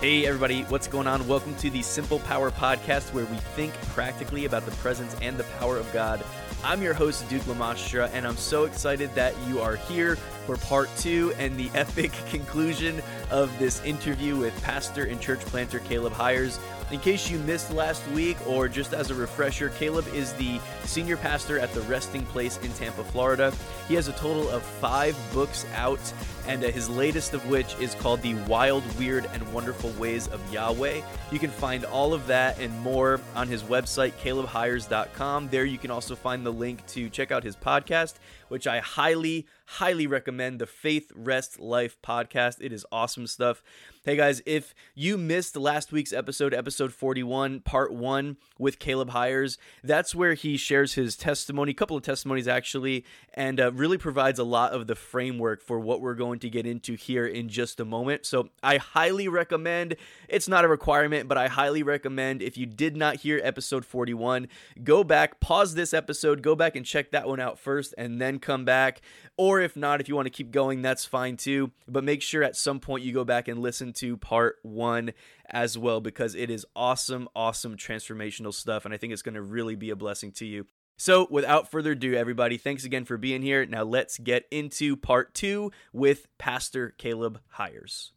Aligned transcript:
Hey, 0.00 0.26
everybody, 0.26 0.62
what's 0.68 0.86
going 0.86 1.08
on? 1.08 1.26
Welcome 1.26 1.56
to 1.56 1.70
the 1.70 1.82
Simple 1.82 2.20
Power 2.20 2.52
Podcast, 2.52 3.12
where 3.12 3.24
we 3.24 3.36
think 3.56 3.72
practically 3.88 4.44
about 4.44 4.64
the 4.64 4.70
presence 4.76 5.16
and 5.20 5.36
the 5.36 5.42
power 5.58 5.76
of 5.76 5.92
God. 5.92 6.24
I'm 6.62 6.80
your 6.80 6.94
host, 6.94 7.28
Duke 7.28 7.42
Lamastra, 7.42 8.08
and 8.12 8.24
I'm 8.24 8.36
so 8.36 8.62
excited 8.62 9.12
that 9.16 9.34
you 9.48 9.60
are 9.60 9.74
here 9.74 10.14
for 10.46 10.56
part 10.56 10.88
two 10.98 11.32
and 11.36 11.56
the 11.56 11.68
epic 11.74 12.12
conclusion 12.30 13.02
of 13.32 13.50
this 13.58 13.82
interview 13.82 14.36
with 14.36 14.62
pastor 14.62 15.06
and 15.06 15.20
church 15.20 15.40
planter 15.40 15.80
Caleb 15.80 16.12
Hyers. 16.12 16.60
In 16.90 17.00
case 17.00 17.28
you 17.28 17.38
missed 17.40 17.70
last 17.70 18.06
week, 18.12 18.38
or 18.46 18.66
just 18.66 18.94
as 18.94 19.10
a 19.10 19.14
refresher, 19.14 19.68
Caleb 19.68 20.06
is 20.14 20.32
the 20.34 20.58
senior 20.84 21.18
pastor 21.18 21.58
at 21.58 21.70
the 21.74 21.82
Resting 21.82 22.24
Place 22.24 22.56
in 22.62 22.72
Tampa, 22.72 23.04
Florida. 23.04 23.52
He 23.88 23.94
has 23.94 24.08
a 24.08 24.12
total 24.12 24.48
of 24.48 24.62
five 24.62 25.14
books 25.34 25.66
out, 25.74 26.00
and 26.46 26.64
uh, 26.64 26.68
his 26.68 26.88
latest 26.88 27.34
of 27.34 27.46
which 27.46 27.78
is 27.78 27.94
called 27.94 28.22
The 28.22 28.32
Wild, 28.46 28.82
Weird, 28.98 29.28
and 29.34 29.52
Wonderful 29.52 29.90
Ways 29.98 30.28
of 30.28 30.40
Yahweh. 30.50 31.02
You 31.30 31.38
can 31.38 31.50
find 31.50 31.84
all 31.84 32.14
of 32.14 32.26
that 32.28 32.58
and 32.58 32.72
more 32.80 33.20
on 33.34 33.48
his 33.48 33.64
website, 33.64 34.12
calebhyers.com. 34.12 35.50
There 35.50 35.66
you 35.66 35.76
can 35.76 35.90
also 35.90 36.16
find 36.16 36.44
the 36.44 36.52
link 36.52 36.86
to 36.86 37.10
check 37.10 37.30
out 37.30 37.44
his 37.44 37.54
podcast, 37.54 38.14
which 38.48 38.66
I 38.66 38.80
highly, 38.80 39.46
highly 39.66 40.06
recommend 40.06 40.58
the 40.58 40.66
Faith 40.66 41.12
Rest 41.14 41.60
Life 41.60 41.96
podcast. 42.02 42.58
It 42.60 42.72
is 42.72 42.84
awesome 42.90 43.26
stuff. 43.26 43.62
Hey 44.04 44.16
guys, 44.16 44.40
if 44.46 44.74
you 44.94 45.18
missed 45.18 45.54
last 45.54 45.92
week's 45.92 46.14
episode, 46.14 46.54
episode 46.54 46.94
41, 46.94 47.60
part 47.60 47.92
one 47.92 48.38
with 48.58 48.78
Caleb 48.78 49.10
Hyers, 49.10 49.58
that's 49.84 50.14
where 50.14 50.32
he 50.32 50.56
shares 50.56 50.94
his 50.94 51.14
testimony, 51.14 51.72
a 51.72 51.74
couple 51.74 51.96
of 51.96 52.02
testimonies 52.02 52.48
actually, 52.48 53.04
and 53.34 53.60
uh, 53.60 53.70
really 53.72 53.98
provides 53.98 54.38
a 54.38 54.44
lot 54.44 54.72
of 54.72 54.86
the 54.86 54.94
framework 54.94 55.60
for 55.60 55.78
what 55.78 56.00
we're 56.00 56.14
going 56.14 56.38
to 56.38 56.48
get 56.48 56.66
into 56.66 56.94
here 56.94 57.26
in 57.26 57.50
just 57.50 57.80
a 57.80 57.84
moment. 57.84 58.24
So 58.24 58.48
I 58.62 58.78
highly 58.78 59.28
recommend, 59.28 59.96
it's 60.26 60.48
not 60.48 60.64
a 60.64 60.68
requirement, 60.68 61.28
but 61.28 61.36
I 61.36 61.48
highly 61.48 61.82
recommend 61.82 62.40
if 62.40 62.56
you 62.56 62.64
did 62.64 62.96
not 62.96 63.16
hear 63.16 63.40
episode 63.44 63.84
41, 63.84 64.48
go 64.82 65.04
back, 65.04 65.38
pause 65.38 65.74
this 65.74 65.92
episode, 65.92 66.40
go 66.40 66.56
back 66.56 66.76
and 66.76 66.86
check 66.86 67.10
that 67.10 67.28
one 67.28 67.40
out 67.40 67.58
first, 67.58 67.94
and 67.98 68.22
then 68.22 68.37
come 68.38 68.64
back. 68.64 69.00
Or 69.36 69.60
if 69.60 69.76
not, 69.76 70.00
if 70.00 70.08
you 70.08 70.16
want 70.16 70.26
to 70.26 70.30
keep 70.30 70.50
going, 70.50 70.82
that's 70.82 71.04
fine 71.04 71.36
too. 71.36 71.72
But 71.86 72.04
make 72.04 72.22
sure 72.22 72.42
at 72.42 72.56
some 72.56 72.80
point 72.80 73.04
you 73.04 73.12
go 73.12 73.24
back 73.24 73.48
and 73.48 73.60
listen 73.60 73.92
to 73.94 74.16
part 74.16 74.56
one 74.62 75.12
as 75.48 75.78
well 75.78 76.00
because 76.00 76.34
it 76.34 76.50
is 76.50 76.66
awesome, 76.74 77.28
awesome 77.34 77.76
transformational 77.76 78.52
stuff. 78.52 78.84
And 78.84 78.92
I 78.92 78.96
think 78.96 79.12
it's 79.12 79.22
going 79.22 79.34
to 79.34 79.42
really 79.42 79.76
be 79.76 79.90
a 79.90 79.96
blessing 79.96 80.32
to 80.32 80.46
you. 80.46 80.66
So, 81.00 81.28
without 81.30 81.70
further 81.70 81.92
ado, 81.92 82.14
everybody, 82.14 82.58
thanks 82.58 82.84
again 82.84 83.04
for 83.04 83.16
being 83.16 83.40
here. 83.40 83.64
Now, 83.64 83.84
let's 83.84 84.18
get 84.18 84.46
into 84.50 84.96
part 84.96 85.32
two 85.32 85.70
with 85.92 86.26
Pastor 86.38 86.92
Caleb 86.98 87.40
Hyers. 87.50 88.12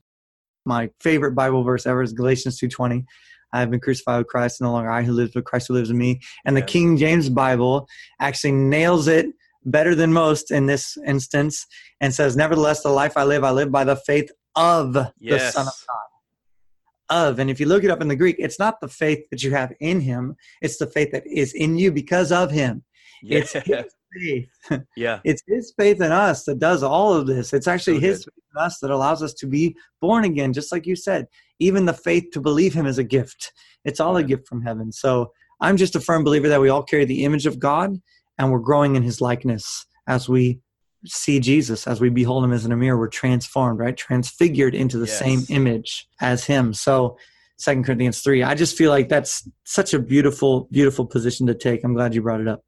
My 0.66 0.90
favorite 1.00 1.34
Bible 1.34 1.64
verse 1.64 1.86
ever 1.86 2.02
is 2.02 2.12
Galatians 2.12 2.60
2:20. 2.60 3.06
I 3.54 3.60
have 3.60 3.70
been 3.70 3.80
crucified 3.80 4.20
with 4.20 4.28
Christ, 4.28 4.62
no 4.62 4.72
longer 4.72 4.90
I 4.90 5.04
who 5.04 5.12
lives, 5.12 5.32
but 5.34 5.46
Christ 5.46 5.68
who 5.68 5.74
lives 5.74 5.90
in 5.90 5.98
me. 5.98 6.22
And 6.46 6.56
the 6.56 6.62
King 6.62 6.98
James 6.98 7.30
Bible 7.30 7.88
actually 8.20 8.54
nails 8.54 9.08
it 9.08 9.28
better 9.66 9.96
than 9.96 10.14
most 10.14 10.52
in 10.52 10.66
this 10.66 10.98
instance 11.06 11.66
and 12.00 12.14
says, 12.14 12.36
Nevertheless, 12.36 12.82
the 12.82 12.90
life 12.90 13.18
I 13.18 13.24
live, 13.24 13.44
I 13.44 13.52
live 13.52 13.72
by 13.72 13.84
the 13.84 13.96
faith 13.96 14.32
of 14.56 14.96
yes. 15.20 15.42
the 15.42 15.52
Son 15.52 15.68
of 15.68 15.74
God. 15.88 17.28
Of. 17.28 17.40
And 17.40 17.50
if 17.50 17.60
you 17.60 17.66
look 17.66 17.84
it 17.84 17.92
up 17.92 18.02
in 18.02 18.08
the 18.08 18.16
Greek, 18.16 18.38
it's 18.40 18.58
not 18.58 18.80
the 18.80 18.88
faith 18.88 19.30
that 19.32 19.44
you 19.44 19.52
have 19.52 19.74
in 19.82 20.00
him, 20.00 20.36
it's 20.62 20.78
the 20.78 20.88
faith 20.88 21.12
that 21.12 21.28
is 21.28 21.54
in 21.54 21.78
you 21.78 21.92
because 21.92 22.32
of 22.32 22.52
him. 22.52 22.84
Yeah. 23.22 23.40
It's 23.40 23.52
his 23.52 23.66
faith. 24.70 24.86
yeah. 24.96 25.20
It's 25.26 25.44
his 25.46 25.74
faith 25.78 26.02
in 26.02 26.12
us 26.12 26.46
that 26.46 26.60
does 26.60 26.84
all 26.84 27.14
of 27.14 27.28
this. 27.28 27.54
It's 27.54 27.68
actually 27.68 27.98
so 27.98 28.02
his 28.02 28.18
faith 28.24 28.44
in 28.56 28.62
us 28.64 28.80
that 28.80 28.92
allows 28.92 29.22
us 29.22 29.34
to 29.36 29.48
be 29.48 29.76
born 30.00 30.24
again, 30.24 30.54
just 30.54 30.72
like 30.72 30.88
you 30.88 30.96
said. 30.96 31.28
Even 31.60 31.86
the 31.86 31.94
faith 31.94 32.32
to 32.32 32.42
believe 32.42 32.74
him 32.74 32.86
is 32.86 32.98
a 32.98 33.04
gift. 33.04 33.52
It's 33.84 34.00
all 34.00 34.16
a 34.16 34.24
gift 34.24 34.48
from 34.48 34.62
heaven. 34.62 34.92
So 34.92 35.34
I'm 35.60 35.78
just 35.78 35.96
a 35.96 36.00
firm 36.00 36.24
believer 36.24 36.48
that 36.48 36.62
we 36.62 36.70
all 36.70 36.84
carry 36.84 37.06
the 37.06 37.24
image 37.26 37.46
of 37.46 37.60
God 37.60 38.02
and 38.42 38.52
we're 38.52 38.60
growing 38.60 38.96
in 38.96 39.04
his 39.04 39.22
likeness 39.22 39.86
as 40.08 40.28
we 40.28 40.60
see 41.06 41.40
Jesus, 41.40 41.86
as 41.86 42.02
we 42.02 42.10
behold 42.10 42.44
him 42.44 42.52
as 42.52 42.66
in 42.66 42.72
a 42.72 42.76
mirror, 42.76 42.98
we're 42.98 43.08
transformed, 43.08 43.80
right? 43.80 43.96
Transfigured 43.96 44.74
into 44.74 44.98
the 44.98 45.06
yes. 45.06 45.20
same 45.20 45.42
image 45.50 46.08
as 46.20 46.44
him. 46.44 46.74
So 46.74 47.18
Second 47.58 47.84
Corinthians 47.84 48.22
3. 48.22 48.42
I 48.42 48.56
just 48.56 48.76
feel 48.76 48.90
like 48.90 49.10
that's 49.10 49.48
such 49.64 49.94
a 49.94 50.00
beautiful, 50.00 50.68
beautiful 50.72 51.06
position 51.06 51.46
to 51.48 51.54
take. 51.54 51.84
I'm 51.84 51.94
glad 51.94 52.16
you 52.16 52.24
brought 52.24 52.42
it 52.42 52.48
up. 52.48 52.64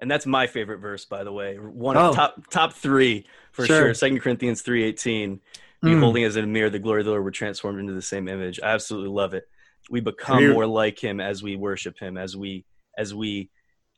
And 0.00 0.10
that's 0.10 0.26
my 0.26 0.48
favorite 0.48 0.78
verse, 0.78 1.04
by 1.04 1.22
the 1.22 1.32
way. 1.32 1.56
One 1.56 1.96
of 1.96 2.10
oh. 2.10 2.14
top 2.14 2.50
top 2.50 2.72
three 2.72 3.26
for 3.52 3.66
sure. 3.66 3.94
Second 3.94 4.20
Corinthians 4.20 4.62
three 4.62 4.84
eighteen. 4.84 5.40
Mm. 5.84 5.94
Beholding 5.94 6.24
as 6.24 6.36
in 6.36 6.44
a 6.44 6.48
mirror 6.48 6.70
the 6.70 6.78
glory 6.78 7.00
of 7.00 7.06
the 7.06 7.12
Lord, 7.12 7.24
we're 7.24 7.30
transformed 7.30 7.80
into 7.80 7.94
the 7.94 8.02
same 8.02 8.28
image. 8.28 8.60
I 8.60 8.68
absolutely 8.68 9.10
love 9.10 9.34
it. 9.34 9.48
We 9.90 10.00
become 10.00 10.52
more 10.52 10.66
like 10.66 11.02
him 11.02 11.20
as 11.20 11.42
we 11.42 11.56
worship 11.56 11.98
him, 11.98 12.16
as 12.16 12.36
we 12.36 12.64
as 12.96 13.12
we 13.12 13.50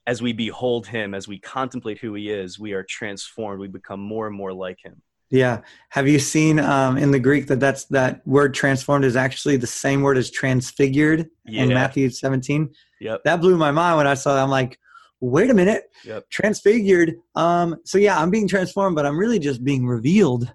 as 0.07 0.23
we 0.23 0.33
behold 0.33 0.87
him, 0.87 1.15
as 1.15 1.29
we 1.29 1.39
contemplate 1.39 1.99
who 1.99 2.15
he 2.15 2.31
is, 2.31 2.59
we 2.59 2.73
are 2.73 2.85
transformed. 2.89 3.61
We 3.61 3.69
become 3.69 4.01
more 4.01 4.27
and 4.27 4.37
more 4.37 4.53
like 4.53 4.79
him. 4.83 5.03
Yeah. 5.31 5.61
Have 5.91 6.09
you 6.09 6.19
seen 6.19 6.59
um, 6.59 6.99
in 6.99 7.13
the 7.13 7.21
Greek 7.21 7.47
that 7.47 7.61
that's 7.61 7.85
that 7.87 8.27
word 8.27 8.53
transformed 8.53 9.05
is 9.05 9.15
actually 9.15 9.57
the 9.57 9.67
same 9.67 10.03
word 10.03 10.19
as 10.19 10.31
transfigured 10.31 11.29
yeah. 11.47 11.63
in 11.63 11.69
Matthew 11.69 12.11
17? 12.11 12.69
Yep. 13.01 13.23
That 13.25 13.41
blew 13.41 13.57
my 13.57 13.71
mind 13.71 13.99
when 13.99 14.09
I 14.09 14.15
saw 14.15 14.35
that. 14.35 14.43
I'm 14.43 14.51
like, 14.51 14.77
wait 15.21 15.51
a 15.51 15.55
minute. 15.55 15.85
Yep. 16.05 16.29
Transfigured. 16.31 17.15
Um, 17.37 17.77
so 17.85 17.97
yeah, 17.99 18.21
I'm 18.21 18.31
being 18.31 18.49
transformed, 18.49 18.97
but 18.97 19.07
I'm 19.07 19.17
really 19.17 19.39
just 19.39 19.63
being 19.63 19.87
revealed. 19.87 20.53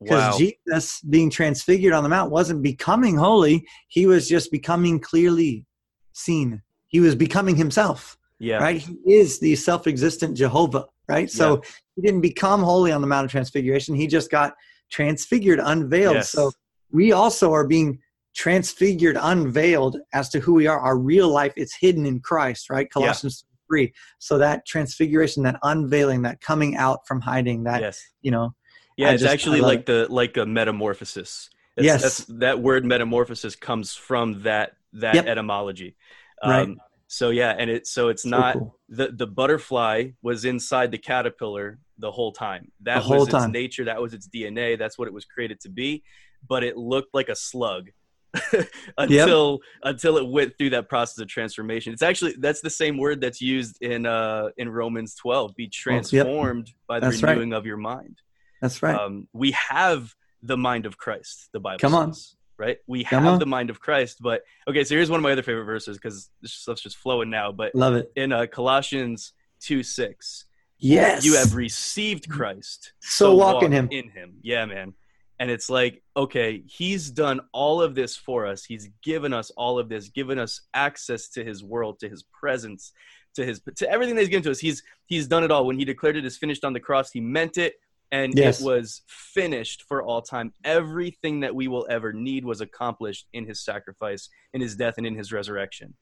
Because 0.00 0.32
wow. 0.32 0.38
Jesus 0.38 1.00
being 1.02 1.30
transfigured 1.30 1.92
on 1.92 2.02
the 2.02 2.08
mount 2.08 2.32
wasn't 2.32 2.62
becoming 2.62 3.16
holy. 3.16 3.64
He 3.88 4.06
was 4.06 4.28
just 4.28 4.50
becoming 4.50 4.98
clearly 5.00 5.64
seen. 6.12 6.62
He 6.88 7.00
was 7.00 7.14
becoming 7.14 7.56
himself. 7.56 8.16
Yeah. 8.42 8.56
Right? 8.56 8.80
He 8.80 8.98
is 9.06 9.38
the 9.38 9.54
self 9.54 9.86
existent 9.86 10.36
Jehovah, 10.36 10.86
right? 11.08 11.30
So 11.30 11.54
yeah. 11.54 11.70
he 11.94 12.02
didn't 12.02 12.22
become 12.22 12.60
holy 12.60 12.90
on 12.90 13.00
the 13.00 13.06
Mount 13.06 13.24
of 13.24 13.30
Transfiguration. 13.30 13.94
He 13.94 14.08
just 14.08 14.32
got 14.32 14.54
transfigured, 14.90 15.60
unveiled. 15.60 16.16
Yes. 16.16 16.30
So 16.32 16.50
we 16.90 17.12
also 17.12 17.52
are 17.52 17.64
being 17.64 18.00
transfigured, 18.34 19.16
unveiled 19.20 19.98
as 20.12 20.28
to 20.30 20.40
who 20.40 20.54
we 20.54 20.66
are. 20.66 20.80
Our 20.80 20.98
real 20.98 21.28
life 21.28 21.52
is 21.56 21.72
hidden 21.72 22.04
in 22.04 22.18
Christ, 22.18 22.68
right? 22.68 22.90
Colossians 22.90 23.44
yeah. 23.48 23.66
3. 23.68 23.92
So 24.18 24.38
that 24.38 24.66
transfiguration, 24.66 25.44
that 25.44 25.60
unveiling, 25.62 26.22
that 26.22 26.40
coming 26.40 26.76
out 26.76 27.06
from 27.06 27.20
hiding, 27.20 27.62
that, 27.62 27.80
yes. 27.80 28.04
you 28.22 28.32
know. 28.32 28.56
Yeah, 28.96 29.10
I 29.10 29.12
it's 29.12 29.22
just, 29.22 29.32
actually 29.32 29.60
like 29.60 29.80
it. 29.80 29.86
the 29.86 30.06
like 30.10 30.36
a 30.36 30.44
metamorphosis. 30.44 31.48
That's, 31.76 31.86
yes. 31.86 32.02
That's, 32.02 32.24
that 32.40 32.60
word 32.60 32.84
metamorphosis 32.84 33.54
comes 33.54 33.94
from 33.94 34.42
that 34.42 34.72
that 34.94 35.14
yep. 35.14 35.26
etymology. 35.26 35.96
Um, 36.42 36.50
right 36.50 36.76
so 37.12 37.28
yeah 37.28 37.54
and 37.58 37.68
it 37.68 37.86
so 37.86 38.08
it's 38.08 38.22
so 38.22 38.30
not 38.30 38.54
cool. 38.54 38.78
the 38.88 39.08
the 39.08 39.26
butterfly 39.26 40.08
was 40.22 40.46
inside 40.46 40.90
the 40.90 40.96
caterpillar 40.96 41.78
the 41.98 42.10
whole 42.10 42.32
time 42.32 42.72
that 42.80 43.02
the 43.02 43.08
was 43.10 43.24
its 43.24 43.32
time. 43.32 43.52
nature 43.52 43.84
that 43.84 44.00
was 44.00 44.14
its 44.14 44.26
dna 44.28 44.78
that's 44.78 44.98
what 44.98 45.06
it 45.06 45.12
was 45.12 45.26
created 45.26 45.60
to 45.60 45.68
be 45.68 46.02
but 46.48 46.64
it 46.64 46.74
looked 46.78 47.12
like 47.12 47.28
a 47.28 47.36
slug 47.36 47.90
until 48.96 49.60
yep. 49.60 49.92
until 49.92 50.16
it 50.16 50.26
went 50.26 50.56
through 50.56 50.70
that 50.70 50.88
process 50.88 51.18
of 51.18 51.28
transformation 51.28 51.92
it's 51.92 52.00
actually 52.00 52.34
that's 52.38 52.62
the 52.62 52.70
same 52.70 52.96
word 52.96 53.20
that's 53.20 53.42
used 53.42 53.76
in 53.82 54.06
uh 54.06 54.48
in 54.56 54.70
romans 54.70 55.14
12 55.16 55.54
be 55.54 55.68
transformed 55.68 56.68
yep. 56.68 56.76
by 56.88 56.98
the 56.98 57.10
that's 57.10 57.22
renewing 57.22 57.50
right. 57.50 57.58
of 57.58 57.66
your 57.66 57.76
mind 57.76 58.22
that's 58.62 58.82
right 58.82 58.98
um 58.98 59.28
we 59.34 59.50
have 59.50 60.14
the 60.42 60.56
mind 60.56 60.86
of 60.86 60.96
christ 60.96 61.50
the 61.52 61.60
bible 61.60 61.78
come 61.78 61.92
says. 62.14 62.36
Right? 62.62 62.78
We 62.86 63.02
have 63.04 63.40
the 63.40 63.46
mind 63.46 63.70
of 63.70 63.80
Christ. 63.80 64.18
But 64.20 64.42
okay, 64.68 64.84
so 64.84 64.94
here's 64.94 65.10
one 65.10 65.18
of 65.18 65.22
my 65.22 65.32
other 65.32 65.42
favorite 65.42 65.64
verses 65.64 65.98
because 65.98 66.30
this 66.40 66.52
stuff's 66.52 66.80
just 66.80 66.96
flowing 66.96 67.28
now. 67.28 67.50
But 67.50 67.74
love 67.74 67.94
it 67.94 68.12
in 68.14 68.32
uh, 68.32 68.46
Colossians 68.46 69.32
two 69.60 69.82
six. 69.82 70.46
Yes, 70.78 71.24
you 71.24 71.36
have 71.36 71.54
received 71.54 72.28
Christ, 72.28 72.92
so, 73.00 73.26
so 73.26 73.34
walk, 73.34 73.54
walk 73.54 73.62
in 73.64 73.72
Him. 73.72 73.88
In 73.90 74.08
Him, 74.10 74.34
yeah, 74.42 74.64
man. 74.64 74.94
And 75.38 75.50
it's 75.50 75.68
like, 75.68 76.02
okay, 76.16 76.62
He's 76.66 77.10
done 77.10 77.40
all 77.52 77.82
of 77.82 77.96
this 77.96 78.16
for 78.16 78.46
us. 78.46 78.64
He's 78.64 78.88
given 79.02 79.32
us 79.32 79.50
all 79.56 79.80
of 79.80 79.88
this, 79.88 80.08
given 80.08 80.38
us 80.38 80.60
access 80.72 81.28
to 81.30 81.44
His 81.44 81.64
world, 81.64 81.98
to 82.00 82.08
His 82.08 82.22
presence, 82.22 82.92
to 83.34 83.44
His 83.44 83.60
to 83.76 83.90
everything 83.90 84.14
that 84.14 84.22
He's 84.22 84.28
given 84.28 84.44
to 84.44 84.52
us. 84.52 84.60
He's 84.60 84.82
He's 85.06 85.26
done 85.26 85.42
it 85.42 85.50
all. 85.50 85.66
When 85.66 85.78
He 85.78 85.84
declared 85.84 86.16
it 86.16 86.24
is 86.24 86.36
finished 86.36 86.64
on 86.64 86.72
the 86.72 86.80
cross, 86.80 87.10
He 87.10 87.20
meant 87.20 87.58
it 87.58 87.74
and 88.12 88.34
yes. 88.36 88.60
it 88.60 88.64
was 88.64 89.02
finished 89.08 89.84
for 89.88 90.02
all 90.02 90.20
time. 90.20 90.52
Everything 90.64 91.40
that 91.40 91.54
we 91.54 91.66
will 91.66 91.86
ever 91.88 92.12
need 92.12 92.44
was 92.44 92.60
accomplished 92.60 93.26
in 93.32 93.46
his 93.46 93.64
sacrifice, 93.64 94.28
in 94.52 94.60
his 94.60 94.76
death, 94.76 94.94
and 94.98 95.06
in 95.06 95.16
his 95.16 95.32
resurrection. 95.32 95.94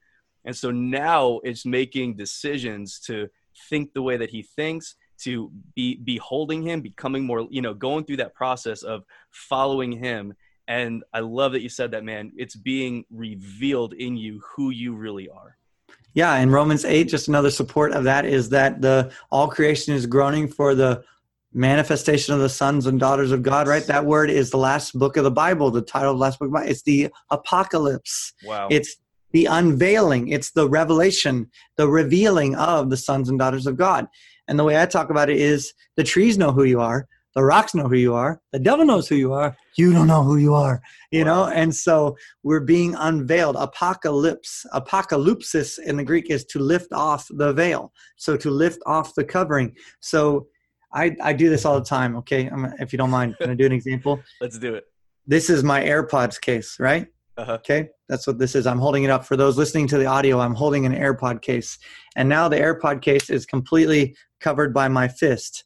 And 0.44 0.54
so 0.54 0.72
now 0.72 1.40
it's 1.44 1.64
making 1.64 2.16
decisions 2.16 2.98
to 3.06 3.28
think 3.68 3.92
the 3.94 4.02
way 4.02 4.16
that 4.16 4.30
he 4.30 4.42
thinks, 4.42 4.96
to 5.22 5.52
be 5.76 5.96
beholding 5.96 6.62
him, 6.62 6.80
becoming 6.80 7.24
more, 7.24 7.46
you 7.50 7.62
know, 7.62 7.74
going 7.74 8.04
through 8.04 8.16
that 8.16 8.34
process 8.34 8.82
of 8.82 9.04
following 9.30 9.92
him. 9.92 10.34
And 10.66 11.04
I 11.14 11.20
love 11.20 11.52
that 11.52 11.62
you 11.62 11.68
said 11.68 11.92
that, 11.92 12.04
man. 12.04 12.32
It's 12.36 12.56
being 12.56 13.04
revealed 13.10 13.92
in 13.92 14.16
you 14.16 14.40
who 14.44 14.70
you 14.70 14.94
really 14.94 15.28
are. 15.28 15.56
Yeah, 16.14 16.36
in 16.38 16.50
Romans 16.50 16.84
8, 16.84 17.04
just 17.04 17.28
another 17.28 17.50
support 17.50 17.92
of 17.92 18.02
that 18.04 18.24
is 18.24 18.48
that 18.48 18.80
the 18.80 19.12
all 19.30 19.46
creation 19.46 19.94
is 19.94 20.06
groaning 20.06 20.48
for 20.48 20.74
the 20.74 21.04
manifestation 21.52 22.34
of 22.34 22.40
the 22.40 22.48
sons 22.48 22.86
and 22.86 23.00
daughters 23.00 23.32
of 23.32 23.42
God, 23.42 23.66
right? 23.66 23.84
That 23.86 24.06
word 24.06 24.30
is 24.30 24.50
the 24.50 24.58
last 24.58 24.98
book 24.98 25.16
of 25.16 25.24
the 25.24 25.30
Bible, 25.30 25.70
the 25.70 25.82
title 25.82 26.12
of 26.12 26.16
the 26.16 26.22
last 26.22 26.38
book 26.38 26.46
of 26.46 26.52
the 26.52 26.58
Bible. 26.58 26.70
It's 26.70 26.82
the 26.82 27.08
apocalypse. 27.30 28.32
Wow. 28.44 28.68
It's 28.70 28.96
the 29.32 29.46
unveiling, 29.46 30.28
it's 30.28 30.50
the 30.52 30.68
revelation, 30.68 31.50
the 31.76 31.88
revealing 31.88 32.56
of 32.56 32.90
the 32.90 32.96
sons 32.96 33.28
and 33.28 33.38
daughters 33.38 33.66
of 33.66 33.76
God. 33.76 34.06
And 34.48 34.58
the 34.58 34.64
way 34.64 34.80
I 34.80 34.86
talk 34.86 35.10
about 35.10 35.30
it 35.30 35.36
is 35.36 35.72
the 35.96 36.02
trees 36.04 36.36
know 36.36 36.50
who 36.50 36.64
you 36.64 36.80
are, 36.80 37.06
the 37.36 37.44
rocks 37.44 37.72
know 37.72 37.86
who 37.86 37.94
you 37.96 38.14
are, 38.14 38.40
the 38.52 38.58
devil 38.58 38.84
knows 38.84 39.06
who 39.06 39.14
you 39.14 39.32
are, 39.32 39.56
you 39.76 39.92
don't 39.92 40.08
know 40.08 40.24
who 40.24 40.36
you 40.36 40.54
are, 40.54 40.82
you 41.12 41.24
Wow. 41.24 41.46
know? 41.46 41.52
And 41.52 41.72
so 41.74 42.16
we're 42.42 42.58
being 42.60 42.96
unveiled. 42.96 43.54
Apocalypse, 43.56 44.66
apocalypsis 44.74 45.78
in 45.78 45.96
the 45.96 46.04
Greek 46.04 46.28
is 46.28 46.44
to 46.46 46.58
lift 46.58 46.92
off 46.92 47.28
the 47.30 47.52
veil. 47.52 47.92
So 48.16 48.36
to 48.36 48.50
lift 48.50 48.80
off 48.84 49.14
the 49.14 49.24
covering. 49.24 49.76
So 50.00 50.48
I, 50.92 51.16
I 51.22 51.32
do 51.32 51.48
this 51.48 51.64
all 51.64 51.78
the 51.78 51.84
time, 51.84 52.16
okay? 52.16 52.48
I'm, 52.48 52.72
if 52.78 52.92
you 52.92 52.96
don't 52.96 53.10
mind, 53.10 53.36
can 53.38 53.50
I 53.50 53.54
do 53.54 53.66
an 53.66 53.72
example? 53.72 54.20
Let's 54.40 54.58
do 54.58 54.74
it. 54.74 54.84
This 55.26 55.50
is 55.50 55.62
my 55.62 55.82
AirPods 55.82 56.40
case, 56.40 56.78
right? 56.80 57.06
Uh-huh. 57.36 57.52
Okay, 57.52 57.88
that's 58.08 58.26
what 58.26 58.38
this 58.38 58.54
is. 58.54 58.66
I'm 58.66 58.78
holding 58.78 59.04
it 59.04 59.10
up 59.10 59.24
for 59.24 59.36
those 59.36 59.56
listening 59.56 59.86
to 59.88 59.98
the 59.98 60.04
audio. 60.04 60.40
I'm 60.40 60.54
holding 60.54 60.84
an 60.84 60.94
AirPod 60.94 61.40
case, 61.40 61.78
and 62.16 62.28
now 62.28 62.48
the 62.48 62.56
AirPod 62.56 63.00
case 63.00 63.30
is 63.30 63.46
completely 63.46 64.14
covered 64.40 64.74
by 64.74 64.88
my 64.88 65.08
fist. 65.08 65.64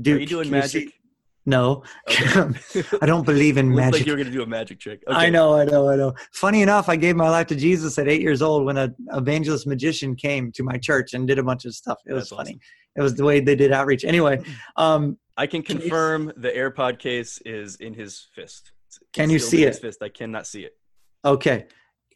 Dude, 0.00 0.18
Are 0.18 0.20
you 0.20 0.26
doing 0.26 0.44
can 0.44 0.54
you 0.54 0.60
magic? 0.60 0.99
No, 1.46 1.82
Okay. 2.08 2.48
I 3.02 3.06
don't 3.06 3.24
believe 3.24 3.56
in 3.56 3.74
magic. 3.74 4.00
like 4.00 4.06
you 4.06 4.12
were 4.12 4.18
gonna 4.18 4.30
do 4.30 4.42
a 4.42 4.46
magic 4.46 4.78
trick. 4.80 5.02
Okay. 5.08 5.16
I 5.16 5.30
know, 5.30 5.54
I 5.54 5.64
know, 5.64 5.88
I 5.88 5.96
know. 5.96 6.14
Funny 6.32 6.62
enough, 6.62 6.88
I 6.88 6.96
gave 6.96 7.16
my 7.16 7.28
life 7.30 7.46
to 7.48 7.56
Jesus 7.56 7.98
at 7.98 8.08
eight 8.08 8.20
years 8.20 8.42
old 8.42 8.64
when 8.66 8.76
a 8.76 8.94
evangelist 9.14 9.66
magician 9.66 10.14
came 10.14 10.52
to 10.52 10.62
my 10.62 10.76
church 10.76 11.14
and 11.14 11.26
did 11.26 11.38
a 11.38 11.42
bunch 11.42 11.64
of 11.64 11.74
stuff. 11.74 11.98
It 12.06 12.12
was 12.12 12.24
That's 12.24 12.36
funny. 12.36 12.50
awesome. 12.50 12.60
It 12.96 13.02
was 13.02 13.14
the 13.14 13.24
way 13.24 13.40
they 13.40 13.54
did 13.54 13.72
outreach. 13.72 14.04
Anyway, 14.04 14.42
um, 14.76 15.18
I 15.36 15.46
can 15.46 15.62
confirm 15.62 16.32
the 16.36 16.50
AirPod 16.50 16.98
case 16.98 17.38
is 17.46 17.76
in 17.76 17.94
his 17.94 18.26
fist. 18.34 18.72
It's 18.88 18.98
Can 19.12 19.30
you 19.30 19.38
see 19.38 19.62
it? 19.62 19.68
His 19.68 19.78
fist. 19.78 20.02
I 20.02 20.08
cannot 20.10 20.46
see 20.46 20.64
it. 20.64 20.76
okay, 21.24 21.66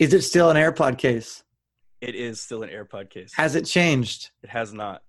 is 0.01 0.13
it 0.13 0.23
still 0.23 0.51
an 0.51 0.57
AirPod 0.57 0.99
case? 0.99 1.43
It 2.01 2.15
is 2.15 2.41
still 2.41 2.63
an 2.63 2.69
AirPod 2.69 3.09
case. 3.09 3.33
Has 3.35 3.55
it 3.55 3.65
changed? 3.65 4.31
it 4.43 4.51
has 4.51 4.75
not. 4.75 5.03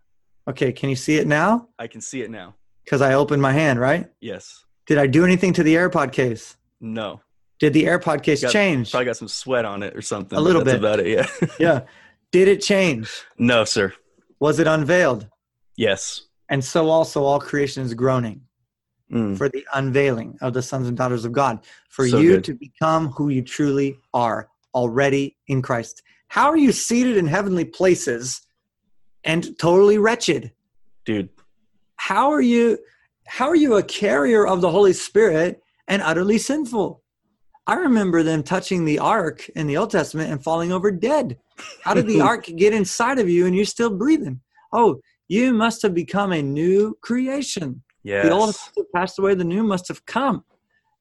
Okay, 0.47 0.71
can 0.71 0.89
you 0.89 0.95
see 0.95 1.17
it 1.17 1.27
now? 1.27 1.67
I 1.79 1.87
can 1.87 1.99
see 1.99 2.21
it 2.21 2.29
now. 2.29 2.55
Because 2.85 3.01
I 3.01 3.13
opened 3.15 3.41
my 3.41 3.51
hand, 3.51 3.79
right? 3.79 4.07
Yes. 4.21 4.63
Did 4.85 4.97
I 4.99 5.07
do 5.07 5.25
anything 5.25 5.51
to 5.53 5.63
the 5.63 5.75
AirPod 5.75 6.11
case? 6.11 6.55
No. 6.79 7.19
Did 7.59 7.73
the 7.73 7.83
AirPod 7.85 8.21
case 8.23 8.41
Got- 8.43 8.51
change? 8.51 8.91
Probably 8.91 9.05
got 9.05 9.17
some 9.17 9.27
sweat 9.27 9.65
on 9.65 9.81
it 9.83 9.95
or 9.95 10.01
something. 10.01 10.37
A 10.37 10.41
little 10.41 10.63
bit. 10.63 10.75
about 10.75 10.99
it. 10.99 11.07
Yeah. 11.07 11.27
Yeah. 11.59 11.81
Did 12.31 12.47
it 12.47 12.61
change? 12.61 13.09
no, 13.37 13.63
sir. 13.65 13.93
Was 14.39 14.59
it 14.59 14.67
unveiled? 14.67 15.27
Yes. 15.77 16.21
And 16.49 16.63
so 16.63 16.89
also 16.89 17.23
all 17.23 17.39
creation 17.39 17.83
is 17.83 17.93
groaning 17.93 18.41
Mm. 19.11 19.37
for 19.37 19.47
the 19.49 19.63
unveiling 19.75 20.35
of 20.41 20.53
the 20.53 20.63
sons 20.63 20.87
and 20.87 20.97
daughters 20.97 21.25
of 21.25 21.31
God, 21.31 21.59
for 21.89 22.07
So 22.07 22.17
you 22.17 22.31
good. 22.37 22.43
to 22.45 22.53
become 22.55 23.09
who 23.09 23.29
you 23.29 23.43
truly 23.43 23.99
are 24.15 24.49
already 24.73 25.37
in 25.47 25.61
Christ. 25.61 26.01
How 26.27 26.47
are 26.49 26.57
you 26.57 26.71
seated 26.71 27.15
in 27.15 27.27
heavenly 27.27 27.65
places 27.65 28.41
and 29.23 29.57
totally 29.59 29.99
wretched? 29.99 30.51
Dude. 31.05 31.29
How 32.05 32.31
are 32.31 32.41
you 32.41 32.77
how 33.25 33.47
are 33.47 33.55
you 33.55 33.77
a 33.77 33.83
carrier 33.83 34.45
of 34.45 34.61
the 34.61 34.69
Holy 34.69 34.93
Spirit 34.93 35.63
and 35.87 36.03
utterly 36.03 36.37
sinful? 36.37 37.01
I 37.65 37.73
remember 37.73 38.21
them 38.21 38.43
touching 38.43 38.85
the 38.85 38.99
ark 38.99 39.49
in 39.55 39.65
the 39.65 39.77
Old 39.77 39.89
Testament 39.89 40.31
and 40.31 40.43
falling 40.43 40.71
over 40.71 40.91
dead. 40.91 41.39
How 41.81 41.95
did 41.95 42.05
the 42.05 42.21
ark 42.29 42.45
get 42.45 42.75
inside 42.75 43.17
of 43.17 43.27
you 43.27 43.47
and 43.47 43.55
you're 43.55 43.65
still 43.65 43.89
breathing? 43.89 44.39
Oh, 44.71 44.99
you 45.27 45.51
must 45.51 45.81
have 45.81 45.95
become 45.95 46.31
a 46.31 46.43
new 46.43 46.95
creation. 47.01 47.81
Yes. 48.03 48.27
The 48.27 48.31
old 48.31 48.49
must 48.49 48.75
have 48.77 48.91
passed 48.93 49.17
away, 49.17 49.33
the 49.33 49.43
new 49.43 49.63
must 49.63 49.87
have 49.87 50.05
come. 50.05 50.43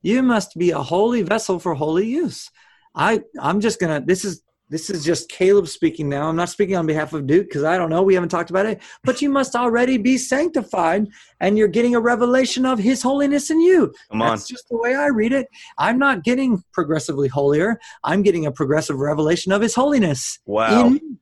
You 0.01 0.23
must 0.23 0.57
be 0.57 0.71
a 0.71 0.79
holy 0.79 1.21
vessel 1.21 1.59
for 1.59 1.75
holy 1.75 2.07
use. 2.07 2.51
I 2.95 3.21
I'm 3.39 3.61
just 3.61 3.79
gonna 3.79 4.01
this 4.01 4.25
is 4.25 4.43
this 4.71 4.89
is 4.89 5.05
just 5.05 5.29
Caleb 5.29 5.69
speaking 5.69 6.09
now. 6.09 6.29
I'm 6.29 6.37
not 6.37 6.49
speaking 6.49 6.77
on 6.77 6.87
behalf 6.87 7.13
of 7.13 7.27
Duke 7.27 7.49
because 7.49 7.65
I 7.65 7.77
don't 7.77 7.91
know. 7.91 8.03
We 8.03 8.15
haven't 8.15 8.31
talked 8.31 8.51
about 8.51 8.67
it. 8.67 8.81
But 9.05 9.21
you 9.21 9.29
must 9.29 9.55
already 9.55 9.99
be 9.99 10.17
sanctified 10.17 11.07
and 11.41 11.59
you're 11.59 11.69
getting 11.69 11.95
a 11.95 12.01
revelation 12.01 12.65
of 12.65 12.79
his 12.79 13.03
holiness 13.03 13.51
in 13.51 13.61
you. 13.61 13.93
Come 14.11 14.23
on. 14.23 14.31
That's 14.31 14.49
just 14.49 14.69
the 14.71 14.79
way 14.79 14.95
I 14.95 15.09
read 15.09 15.33
it. 15.33 15.49
I'm 15.79 15.99
not 15.99 16.25
getting 16.25 16.63
progressively 16.73 17.29
holier. 17.29 17.79
I'm 18.03 18.23
getting 18.23 18.47
a 18.47 18.53
progressive 18.53 18.97
revelation 18.97 19.53
of 19.53 19.61
his 19.61 19.75
holiness. 19.75 20.39
Wow. 20.47 20.87
in. 20.87 21.19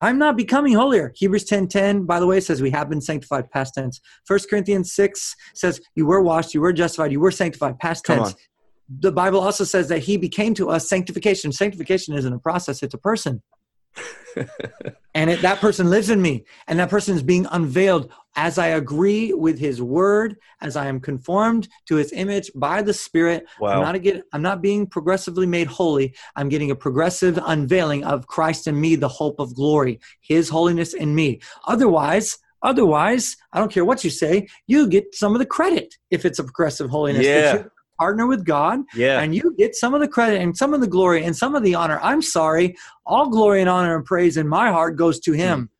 I'm 0.00 0.18
not 0.18 0.36
becoming 0.36 0.72
holier. 0.74 1.12
Hebrews 1.14 1.44
10:10, 1.44 2.06
by 2.06 2.18
the 2.18 2.26
way, 2.26 2.40
says 2.40 2.60
we 2.60 2.70
have 2.70 2.90
been 2.90 3.00
sanctified, 3.00 3.48
past 3.52 3.74
tense. 3.74 4.00
1 4.26 4.40
Corinthians 4.50 4.92
6 4.94 5.36
says 5.54 5.80
you 5.94 6.06
were 6.06 6.20
washed, 6.20 6.54
you 6.54 6.60
were 6.60 6.72
justified, 6.72 7.12
you 7.12 7.20
were 7.20 7.30
sanctified, 7.30 7.78
past 7.78 8.04
Come 8.04 8.24
tense. 8.24 8.34
The 8.88 9.12
Bible 9.12 9.40
also 9.40 9.64
says 9.64 9.88
that 9.88 10.00
he 10.00 10.16
became 10.16 10.54
to 10.54 10.70
us 10.70 10.88
sanctification. 10.88 11.52
Sanctification 11.52 12.14
isn't 12.14 12.32
a 12.32 12.38
process, 12.38 12.82
it's 12.82 12.94
a 12.94 12.98
person. 12.98 13.42
and 15.14 15.30
it, 15.30 15.42
that 15.42 15.60
person 15.60 15.90
lives 15.90 16.10
in 16.10 16.20
me 16.22 16.44
and 16.66 16.78
that 16.78 16.88
person 16.88 17.14
is 17.14 17.22
being 17.22 17.46
unveiled 17.50 18.10
as 18.36 18.56
i 18.58 18.68
agree 18.68 19.32
with 19.32 19.58
his 19.58 19.82
word 19.82 20.36
as 20.62 20.76
i 20.76 20.86
am 20.86 20.98
conformed 20.98 21.68
to 21.86 21.96
his 21.96 22.12
image 22.12 22.50
by 22.54 22.80
the 22.80 22.94
spirit 22.94 23.44
i'm 23.76 23.82
not 23.82 23.94
again 23.94 24.22
i'm 24.32 24.42
not 24.42 24.62
being 24.62 24.86
progressively 24.86 25.46
made 25.46 25.66
holy 25.66 26.14
i'm 26.36 26.48
getting 26.48 26.70
a 26.70 26.74
progressive 26.74 27.38
unveiling 27.44 28.02
of 28.04 28.26
christ 28.26 28.66
in 28.66 28.80
me 28.80 28.96
the 28.96 29.08
hope 29.08 29.38
of 29.38 29.54
glory 29.54 30.00
his 30.20 30.48
holiness 30.48 30.94
in 30.94 31.14
me 31.14 31.38
otherwise 31.66 32.38
otherwise 32.62 33.36
i 33.52 33.58
don't 33.58 33.70
care 33.70 33.84
what 33.84 34.02
you 34.02 34.10
say 34.10 34.46
you 34.66 34.88
get 34.88 35.14
some 35.14 35.34
of 35.34 35.38
the 35.38 35.46
credit 35.46 35.94
if 36.10 36.24
it's 36.24 36.38
a 36.38 36.44
progressive 36.44 36.88
holiness 36.88 37.26
that 37.26 37.56
Yeah. 37.56 37.64
Partner 38.02 38.26
with 38.26 38.44
god 38.44 38.80
yeah. 38.96 39.20
and 39.20 39.32
you 39.32 39.54
get 39.56 39.76
some 39.76 39.94
of 39.94 40.00
the 40.00 40.08
credit 40.08 40.40
and 40.42 40.56
some 40.56 40.74
of 40.74 40.80
the 40.80 40.92
glory 40.96 41.24
and 41.24 41.36
some 41.36 41.54
of 41.54 41.62
the 41.62 41.74
honor. 41.76 42.00
I'm 42.02 42.20
sorry, 42.20 42.74
all 43.06 43.28
glory 43.30 43.60
and 43.60 43.70
honor 43.70 43.94
and 43.94 44.04
praise 44.04 44.36
in 44.36 44.48
my 44.48 44.70
heart 44.70 44.96
goes 44.96 45.20
to 45.20 45.32
him 45.32 45.70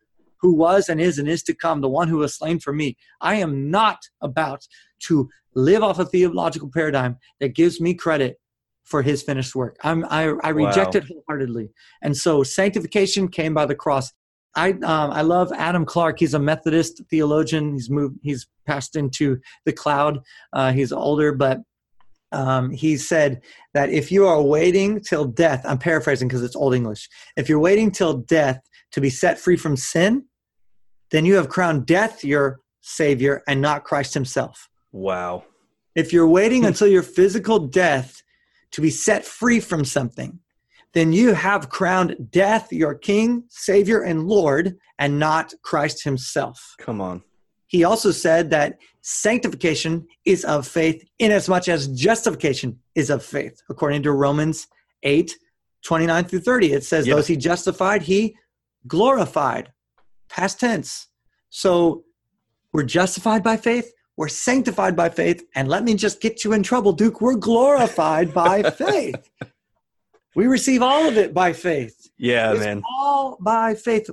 who 0.42 0.54
was 0.54 0.88
and 0.88 1.00
is 1.00 1.18
and 1.18 1.28
is 1.28 1.42
to 1.44 1.54
come, 1.54 1.80
the 1.80 1.88
one 1.88 2.06
who 2.06 2.18
was 2.18 2.36
slain 2.36 2.60
for 2.60 2.72
me. 2.72 2.96
I 3.20 3.34
am 3.36 3.70
not 3.70 3.98
about 4.20 4.66
to 5.06 5.28
live 5.54 5.82
off 5.82 5.98
a 5.98 6.04
theological 6.04 6.70
paradigm 6.72 7.16
that 7.40 7.56
gives 7.56 7.80
me 7.80 7.94
credit 7.94 8.38
for 8.84 9.02
his 9.02 9.22
finished 9.22 9.54
work. 9.56 9.76
I'm, 9.82 10.04
I, 10.04 10.22
I 10.42 10.50
reject 10.50 10.94
Wow. 10.94 11.00
it 11.00 11.04
wholeheartedly. 11.08 11.70
And 12.02 12.16
so 12.16 12.42
sanctification 12.44 13.28
came 13.28 13.54
by 13.54 13.66
the 13.66 13.74
cross. 13.74 14.12
I, 14.54 14.70
um, 14.70 15.10
I 15.20 15.22
love 15.22 15.50
Adam 15.56 15.84
Clarke. 15.84 16.18
He's 16.20 16.34
a 16.34 16.38
Methodist 16.38 17.02
theologian. 17.10 17.72
He's 17.72 17.90
moved, 17.90 18.18
he's 18.22 18.46
passed 18.66 18.96
into 18.96 19.38
the 19.64 19.72
cloud. 19.72 20.20
Uh, 20.52 20.72
he's 20.72 20.92
older, 20.92 21.32
but 21.32 21.60
um, 22.32 22.70
he 22.70 22.96
said 22.96 23.42
that 23.74 23.90
if 23.90 24.10
you 24.10 24.26
are 24.26 24.42
waiting 24.42 25.00
till 25.00 25.24
death, 25.24 25.62
I'm 25.64 25.78
paraphrasing 25.78 26.28
because 26.28 26.42
it's 26.42 26.56
Old 26.56 26.74
English. 26.74 27.08
If 27.36 27.48
you're 27.48 27.58
waiting 27.58 27.90
till 27.90 28.18
death 28.18 28.60
to 28.92 29.00
be 29.00 29.10
set 29.10 29.38
free 29.38 29.56
from 29.56 29.76
sin, 29.76 30.24
then 31.10 31.24
you 31.24 31.34
have 31.34 31.48
crowned 31.48 31.86
death 31.86 32.24
your 32.24 32.60
savior 32.80 33.42
and 33.46 33.60
not 33.60 33.84
Christ 33.84 34.14
himself. 34.14 34.68
wow. 34.92 35.44
If 35.94 36.10
you're 36.10 36.28
waiting 36.28 36.64
until 36.64 36.88
your 36.88 37.02
physical 37.02 37.58
death 37.58 38.22
to 38.70 38.80
be 38.80 38.88
set 38.88 39.26
free 39.26 39.60
from 39.60 39.84
something, 39.84 40.38
then 40.94 41.12
you 41.12 41.34
have 41.34 41.68
crowned 41.68 42.30
death 42.30 42.72
your 42.72 42.94
king, 42.94 43.44
savior, 43.50 44.02
and 44.02 44.26
Lord, 44.26 44.78
and 44.98 45.18
not 45.18 45.52
Christ 45.62 46.04
himself. 46.04 46.74
Come 46.78 47.00
on. 47.00 47.22
He 47.72 47.84
also 47.84 48.10
said 48.10 48.50
that 48.50 48.78
sanctification 49.00 50.06
is 50.26 50.44
of 50.44 50.68
faith, 50.68 51.02
inasmuch 51.18 51.38
as 51.38 51.48
much 51.48 51.68
as 51.70 51.88
justification 51.88 52.78
is 52.94 53.08
of 53.08 53.24
faith. 53.24 53.62
According 53.70 54.02
to 54.02 54.12
Romans 54.12 54.68
8 55.02 55.34
29 55.82 56.24
through 56.26 56.40
30, 56.40 56.72
it 56.74 56.84
says, 56.84 57.06
Yeah. 57.06 57.14
Those 57.14 57.26
he 57.26 57.36
justified, 57.36 58.02
he 58.02 58.36
glorified. 58.86 59.72
Past 60.28 60.60
tense. 60.60 61.08
So 61.48 62.04
we're 62.74 62.84
justified 62.84 63.42
by 63.42 63.56
faith, 63.56 63.90
we're 64.18 64.28
sanctified 64.28 64.94
by 64.94 65.08
faith, 65.08 65.42
and 65.54 65.66
let 65.66 65.82
me 65.82 65.94
just 65.94 66.20
get 66.20 66.44
you 66.44 66.52
in 66.52 66.62
trouble, 66.62 66.92
Duke. 66.92 67.22
We're 67.22 67.36
glorified 67.36 68.34
by 68.44 68.62
faith. 68.70 69.30
We 70.36 70.46
receive 70.46 70.82
all 70.82 71.08
of 71.08 71.16
it 71.16 71.32
by 71.32 71.54
faith. 71.54 72.10
Yeah, 72.18 72.52
It's 72.52 72.60
man. 72.60 72.82
all 72.86 73.38
by 73.40 73.74
faith, 73.74 74.10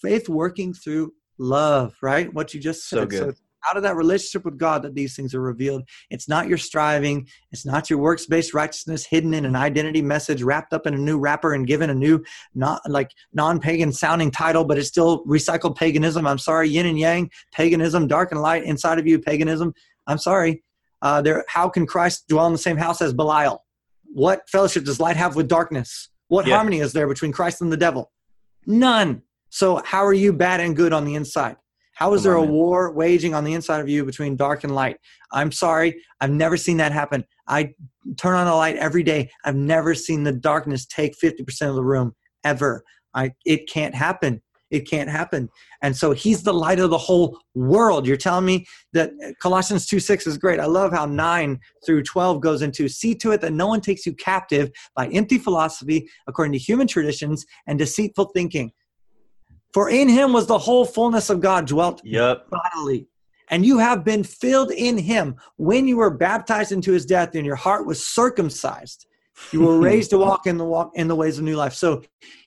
faith 0.00 0.28
working 0.28 0.72
through 0.72 1.12
love, 1.38 1.94
right? 2.02 2.32
What 2.32 2.54
you 2.54 2.60
just 2.60 2.88
said. 2.88 2.96
So 2.96 3.06
good. 3.06 3.28
it's 3.30 3.42
out 3.68 3.76
of 3.76 3.82
that 3.84 3.96
relationship 3.96 4.44
with 4.44 4.58
God 4.58 4.82
that 4.82 4.94
these 4.94 5.14
things 5.14 5.34
are 5.34 5.40
revealed. 5.40 5.84
It's 6.10 6.28
not 6.28 6.48
your 6.48 6.58
striving. 6.58 7.28
It's 7.52 7.64
not 7.64 7.88
your 7.90 7.98
works 8.00 8.26
based 8.26 8.54
righteousness 8.54 9.06
hidden 9.06 9.34
in 9.34 9.44
an 9.44 9.54
identity 9.54 10.02
message 10.02 10.42
wrapped 10.42 10.72
up 10.72 10.86
in 10.86 10.94
a 10.94 10.98
new 10.98 11.18
wrapper 11.18 11.54
and 11.54 11.66
given 11.66 11.90
a 11.90 11.94
new, 11.94 12.24
not 12.54 12.80
like 12.88 13.10
non 13.32 13.60
pagan 13.60 13.92
sounding 13.92 14.30
title, 14.30 14.64
but 14.64 14.78
it's 14.78 14.88
still 14.88 15.24
recycled 15.24 15.76
paganism. 15.76 16.26
I'm 16.26 16.38
sorry, 16.38 16.68
yin 16.68 16.86
and 16.86 16.98
yang, 16.98 17.30
paganism, 17.52 18.06
dark 18.08 18.32
and 18.32 18.40
light 18.42 18.64
inside 18.64 18.98
of 18.98 19.06
you, 19.06 19.18
paganism. 19.18 19.74
I'm 20.06 20.18
sorry. 20.18 20.62
Uh, 21.00 21.20
there, 21.22 21.44
how 21.48 21.68
can 21.68 21.86
Christ 21.86 22.28
dwell 22.28 22.46
in 22.46 22.52
the 22.52 22.58
same 22.58 22.76
house 22.76 23.00
as 23.02 23.12
Belial? 23.12 23.64
What 24.04 24.48
fellowship 24.48 24.84
does 24.84 25.00
light 25.00 25.16
have 25.16 25.36
with 25.36 25.48
darkness? 25.48 26.08
What 26.28 26.46
Yeah. 26.46 26.56
harmony 26.56 26.80
is 26.80 26.92
there 26.92 27.06
between 27.06 27.32
Christ 27.32 27.60
and 27.60 27.72
the 27.72 27.76
devil? 27.76 28.10
None. 28.66 29.22
So 29.52 29.82
how 29.84 30.02
are 30.06 30.14
you 30.14 30.32
bad 30.32 30.60
and 30.60 30.74
good 30.74 30.94
on 30.94 31.04
the 31.04 31.14
inside? 31.14 31.56
How 31.94 32.14
is 32.14 32.22
Come 32.22 32.30
there 32.30 32.38
on, 32.38 32.44
a 32.44 32.46
man. 32.46 32.54
war 32.54 32.90
waging 32.90 33.34
on 33.34 33.44
the 33.44 33.52
inside 33.52 33.80
of 33.80 33.88
you 33.88 34.02
between 34.02 34.34
dark 34.34 34.64
and 34.64 34.74
light? 34.74 34.96
I'm 35.30 35.52
sorry, 35.52 36.02
I've 36.22 36.30
never 36.30 36.56
seen 36.56 36.78
that 36.78 36.90
happen. 36.90 37.22
I 37.46 37.74
turn 38.16 38.34
on 38.34 38.46
a 38.46 38.56
light 38.56 38.76
every 38.76 39.02
day. 39.02 39.30
I've 39.44 39.54
never 39.54 39.94
seen 39.94 40.24
the 40.24 40.32
darkness 40.32 40.86
take 40.86 41.14
50% 41.22 41.68
of 41.68 41.74
the 41.74 41.84
room 41.84 42.14
ever. 42.44 42.82
I, 43.12 43.32
it 43.44 43.68
can't 43.68 43.94
happen. 43.94 44.40
It 44.70 44.88
can't 44.88 45.10
happen. 45.10 45.50
And 45.82 45.94
so 45.94 46.12
he's 46.12 46.42
the 46.42 46.54
light 46.54 46.80
of 46.80 46.88
the 46.88 46.96
whole 46.96 47.38
world. 47.54 48.06
You're 48.06 48.16
telling 48.16 48.46
me 48.46 48.64
that 48.94 49.10
Colossians 49.38 49.86
2 49.86 50.00
6 50.00 50.26
is 50.26 50.38
great. 50.38 50.60
I 50.60 50.64
love 50.64 50.92
how 50.92 51.04
9 51.04 51.60
through 51.84 52.04
12 52.04 52.40
goes 52.40 52.62
into 52.62 52.88
see 52.88 53.14
to 53.16 53.32
it 53.32 53.42
that 53.42 53.52
no 53.52 53.66
one 53.66 53.82
takes 53.82 54.06
you 54.06 54.14
captive 54.14 54.70
by 54.96 55.08
empty 55.08 55.36
philosophy 55.36 56.08
according 56.26 56.52
to 56.52 56.58
human 56.58 56.86
traditions 56.86 57.44
and 57.66 57.78
deceitful 57.78 58.30
thinking. 58.32 58.72
For 59.72 59.88
in 59.88 60.08
him 60.08 60.32
was 60.32 60.46
the 60.46 60.58
whole 60.58 60.84
fullness 60.84 61.30
of 61.30 61.40
God 61.40 61.66
dwelt 61.66 62.02
yep. 62.04 62.46
bodily. 62.50 63.06
And 63.48 63.66
you 63.66 63.78
have 63.78 64.04
been 64.04 64.24
filled 64.24 64.70
in 64.70 64.96
him 64.96 65.36
when 65.56 65.86
you 65.86 65.98
were 65.98 66.10
baptized 66.10 66.72
into 66.72 66.92
his 66.92 67.04
death 67.04 67.34
and 67.34 67.44
your 67.44 67.56
heart 67.56 67.86
was 67.86 68.06
circumcised. 68.06 69.06
You 69.50 69.62
were 69.62 69.78
raised 69.80 70.10
to 70.10 70.18
walk 70.18 70.46
in 70.46 70.56
the 70.56 70.64
walk 70.64 70.92
in 70.94 71.08
the 71.08 71.16
ways 71.16 71.38
of 71.38 71.44
new 71.44 71.56
life. 71.56 71.74
So 71.74 72.02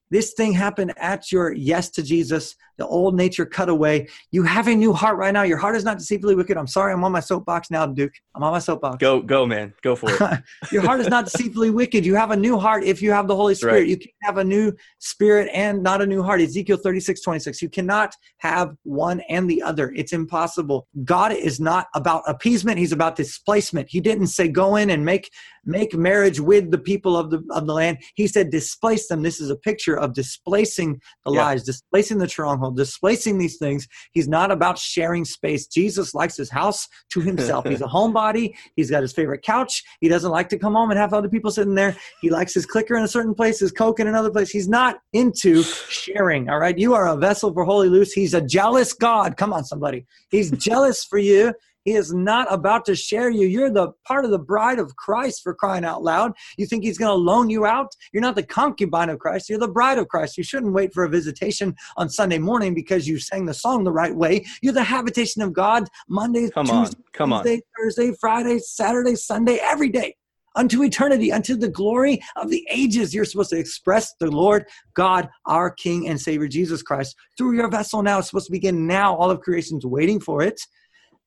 this 0.10 0.34
thing 0.34 0.54
happened 0.54 0.94
at 0.98 1.32
your 1.32 1.52
yes 1.52 1.90
to 1.92 2.04
Jesus, 2.04 2.56
the 2.78 2.88
old 2.88 3.16
nature 3.16 3.46
cut 3.46 3.70
away. 3.70 4.08
You 4.32 4.44
have 4.44 4.68
a 4.68 4.76
new 4.76 4.94
heart 4.94 5.18
right 5.18 5.34
now. 5.34 5.44
Your 5.44 5.58
heart 5.58 5.76
is 5.76 5.84
not 5.84 5.98
deceitfully 5.98 6.36
wicked. 6.36 6.58
I'm 6.58 6.68
sorry, 6.68 6.94
I'm 6.94 7.04
on 7.04 7.12
my 7.12 7.20
soapbox 7.20 7.72
now, 7.72 7.86
Duke. 7.86 8.14
I'm 8.36 8.44
on 8.44 8.52
my 8.52 8.60
soapbox. 8.60 8.98
Go, 8.98 9.22
go, 9.22 9.46
man. 9.46 9.74
Go 9.82 9.96
for 9.96 10.10
it. 10.12 10.44
your 10.72 10.82
heart 10.82 11.00
is 11.00 11.08
not 11.08 11.26
deceitfully 11.26 11.70
wicked. 11.70 12.06
You 12.06 12.16
have 12.16 12.32
a 12.32 12.36
new 12.36 12.58
heart 12.58 12.84
if 12.84 13.02
you 13.02 13.12
have 13.12 13.28
the 13.28 13.36
Holy 13.36 13.56
Spirit. 13.56 13.74
Right. 13.74 13.88
You 13.88 13.98
can 13.98 14.12
have 14.24 14.38
a 14.38 14.44
new 14.44 14.74
spirit 15.00 15.50
and 15.54 15.82
not 15.84 16.02
a 16.02 16.06
new 16.06 16.24
heart. 16.24 16.42
Ezekiel 16.42 16.78
36, 16.78 17.22
26. 17.22 17.62
You 17.62 17.70
cannot 17.70 18.14
have 18.38 18.76
one 18.84 19.22
and 19.30 19.50
the 19.50 19.62
other. 19.62 19.94
It's 19.96 20.14
impossible. 20.14 20.88
God 21.04 21.32
is 21.32 21.60
not 21.60 21.88
about 21.94 22.24
appeasement, 22.28 22.78
He's 22.78 22.92
about 22.92 23.16
displacement. 23.16 23.88
He 23.90 24.02
didn't 24.02 24.28
say 24.28 24.48
go 24.48 24.76
in 24.76 24.90
and 24.90 25.06
make 25.06 25.30
make 25.66 25.96
marriage 25.96 26.40
with 26.40 26.72
the 26.72 26.78
people 26.78 27.18
of 27.18 27.32
the 27.32 27.44
of 27.52 27.68
the 27.68 27.74
land. 27.74 27.98
He 28.16 28.28
said 28.28 28.50
displace 28.50 29.08
them. 29.08 29.24
This 29.24 29.40
is 29.40 29.50
a 29.50 29.56
picture 29.56 29.98
of 29.98 30.14
displacing 30.14 31.02
the 31.26 31.34
yeah. 31.34 31.46
lies, 31.46 31.64
displacing 31.64 32.20
the 32.20 32.30
stronghold, 32.30 32.65
displacing 32.72 33.38
these 33.38 33.58
things. 33.58 33.88
He's 34.12 34.28
not 34.28 34.52
about 34.52 34.78
sharing 34.78 35.26
space. 35.26 35.68
Jesus 35.68 36.14
likes 36.14 36.38
his 36.38 36.50
house 36.50 36.88
to 37.12 37.22
himself. 37.22 37.68
He's 37.68 37.82
a 37.82 37.86
homebody. 37.96 38.56
He's 38.76 38.90
got 38.90 39.02
his 39.02 39.14
favorite 39.14 39.42
couch. 39.42 39.84
He 40.02 40.08
doesn't 40.08 40.32
like 40.32 40.50
to 40.50 40.58
come 40.58 40.74
home 40.74 40.92
and 40.92 41.00
have 41.00 41.14
other 41.14 41.30
people 41.30 41.52
sitting 41.52 41.76
there. 41.76 41.96
He 42.22 42.30
likes 42.30 42.54
his 42.54 42.66
clicker 42.66 42.96
in 42.96 43.04
a 43.04 43.08
certain 43.08 43.34
place, 43.34 43.60
his 43.60 43.72
coke 43.72 44.00
in 44.00 44.08
another 44.08 44.32
place. 44.32 44.50
He's 44.50 44.68
not 44.68 44.98
into 45.14 45.64
sharing. 45.64 46.50
All 46.50 46.60
right. 46.60 46.78
You 46.78 46.94
are 46.94 47.08
a 47.08 47.18
vessel 47.18 47.54
for 47.54 47.66
Holy 47.66 47.90
Loose. 47.90 48.14
He's 48.14 48.34
a 48.34 48.42
jealous 48.42 48.94
God. 48.94 49.38
Come 49.38 49.54
on, 49.54 49.64
somebody. 49.64 50.06
He's 50.30 50.52
jealous 50.52 51.04
for 51.04 51.18
you. 51.18 51.54
He 51.86 51.94
is 51.94 52.14
not 52.14 52.52
about 52.52 52.84
to 52.86 52.96
share 52.96 53.30
you. 53.30 53.48
You're 53.48 53.70
the 53.70 53.94
part 54.06 54.26
of 54.26 54.32
the 54.32 54.40
bride 54.40 54.80
of 54.80 54.96
Christ 54.96 55.44
for 55.44 55.54
crying 55.54 55.86
out 55.86 56.04
loud. 56.04 56.34
You 56.58 56.66
think 56.66 56.84
he's 56.84 56.98
going 56.98 57.12
to 57.12 57.16
loan 57.16 57.50
you 57.50 57.66
out? 57.66 57.96
You're 58.12 58.22
not 58.24 58.36
the 58.36 58.44
concubine 58.44 59.10
of 59.10 59.20
Christ. 59.20 59.50
You're 59.50 59.60
the 59.60 59.68
bride 59.68 60.00
of 60.00 60.08
Christ. 60.08 60.38
You 60.38 60.44
shouldn't 60.44 60.74
wait 60.74 60.94
for 60.94 61.04
a 61.04 61.10
visitation 61.10 61.76
on 61.96 62.10
Sunday 62.10 62.40
morning 62.40 62.74
because 62.74 63.08
you 63.08 63.20
sang 63.20 63.46
the 63.46 63.54
song 63.54 63.84
the 63.84 63.92
right 63.92 64.16
way. 64.16 64.46
You're 64.62 64.74
the 64.74 64.84
habitation 64.84 65.44
of 65.44 65.54
God 65.54 65.88
Monday, 66.10 66.50
come 66.50 66.66
Tuesday, 66.66 66.98
on, 66.98 67.04
come 67.14 67.30
Tuesday, 67.32 67.56
on. 67.56 67.62
Thursday, 67.78 68.14
Friday, 68.20 68.60
Saturday, 68.60 69.16
Sunday, 69.16 69.60
every 69.62 69.90
day 69.90 70.16
unto 70.56 70.84
eternity, 70.84 71.32
unto 71.32 71.56
the 71.56 71.70
glory 71.70 72.20
of 72.36 72.50
the 72.50 72.66
ages. 72.72 73.14
You're 73.14 73.26
supposed 73.26 73.52
to 73.52 73.60
express 73.60 74.16
the 74.20 74.32
Lord 74.32 74.66
God, 74.96 75.30
our 75.46 75.70
King 75.70 76.08
and 76.08 76.20
Savior 76.20 76.48
Jesus 76.48 76.82
Christ 76.82 77.16
through 77.38 77.56
your 77.56 77.70
vessel 77.70 78.02
now. 78.02 78.20
It's 78.20 78.30
supposed 78.30 78.48
to 78.48 78.52
begin 78.52 78.88
now. 78.88 79.16
All 79.16 79.30
of 79.30 79.42
creation's 79.42 79.86
waiting 79.86 80.20
for 80.20 80.42
it. 80.42 80.60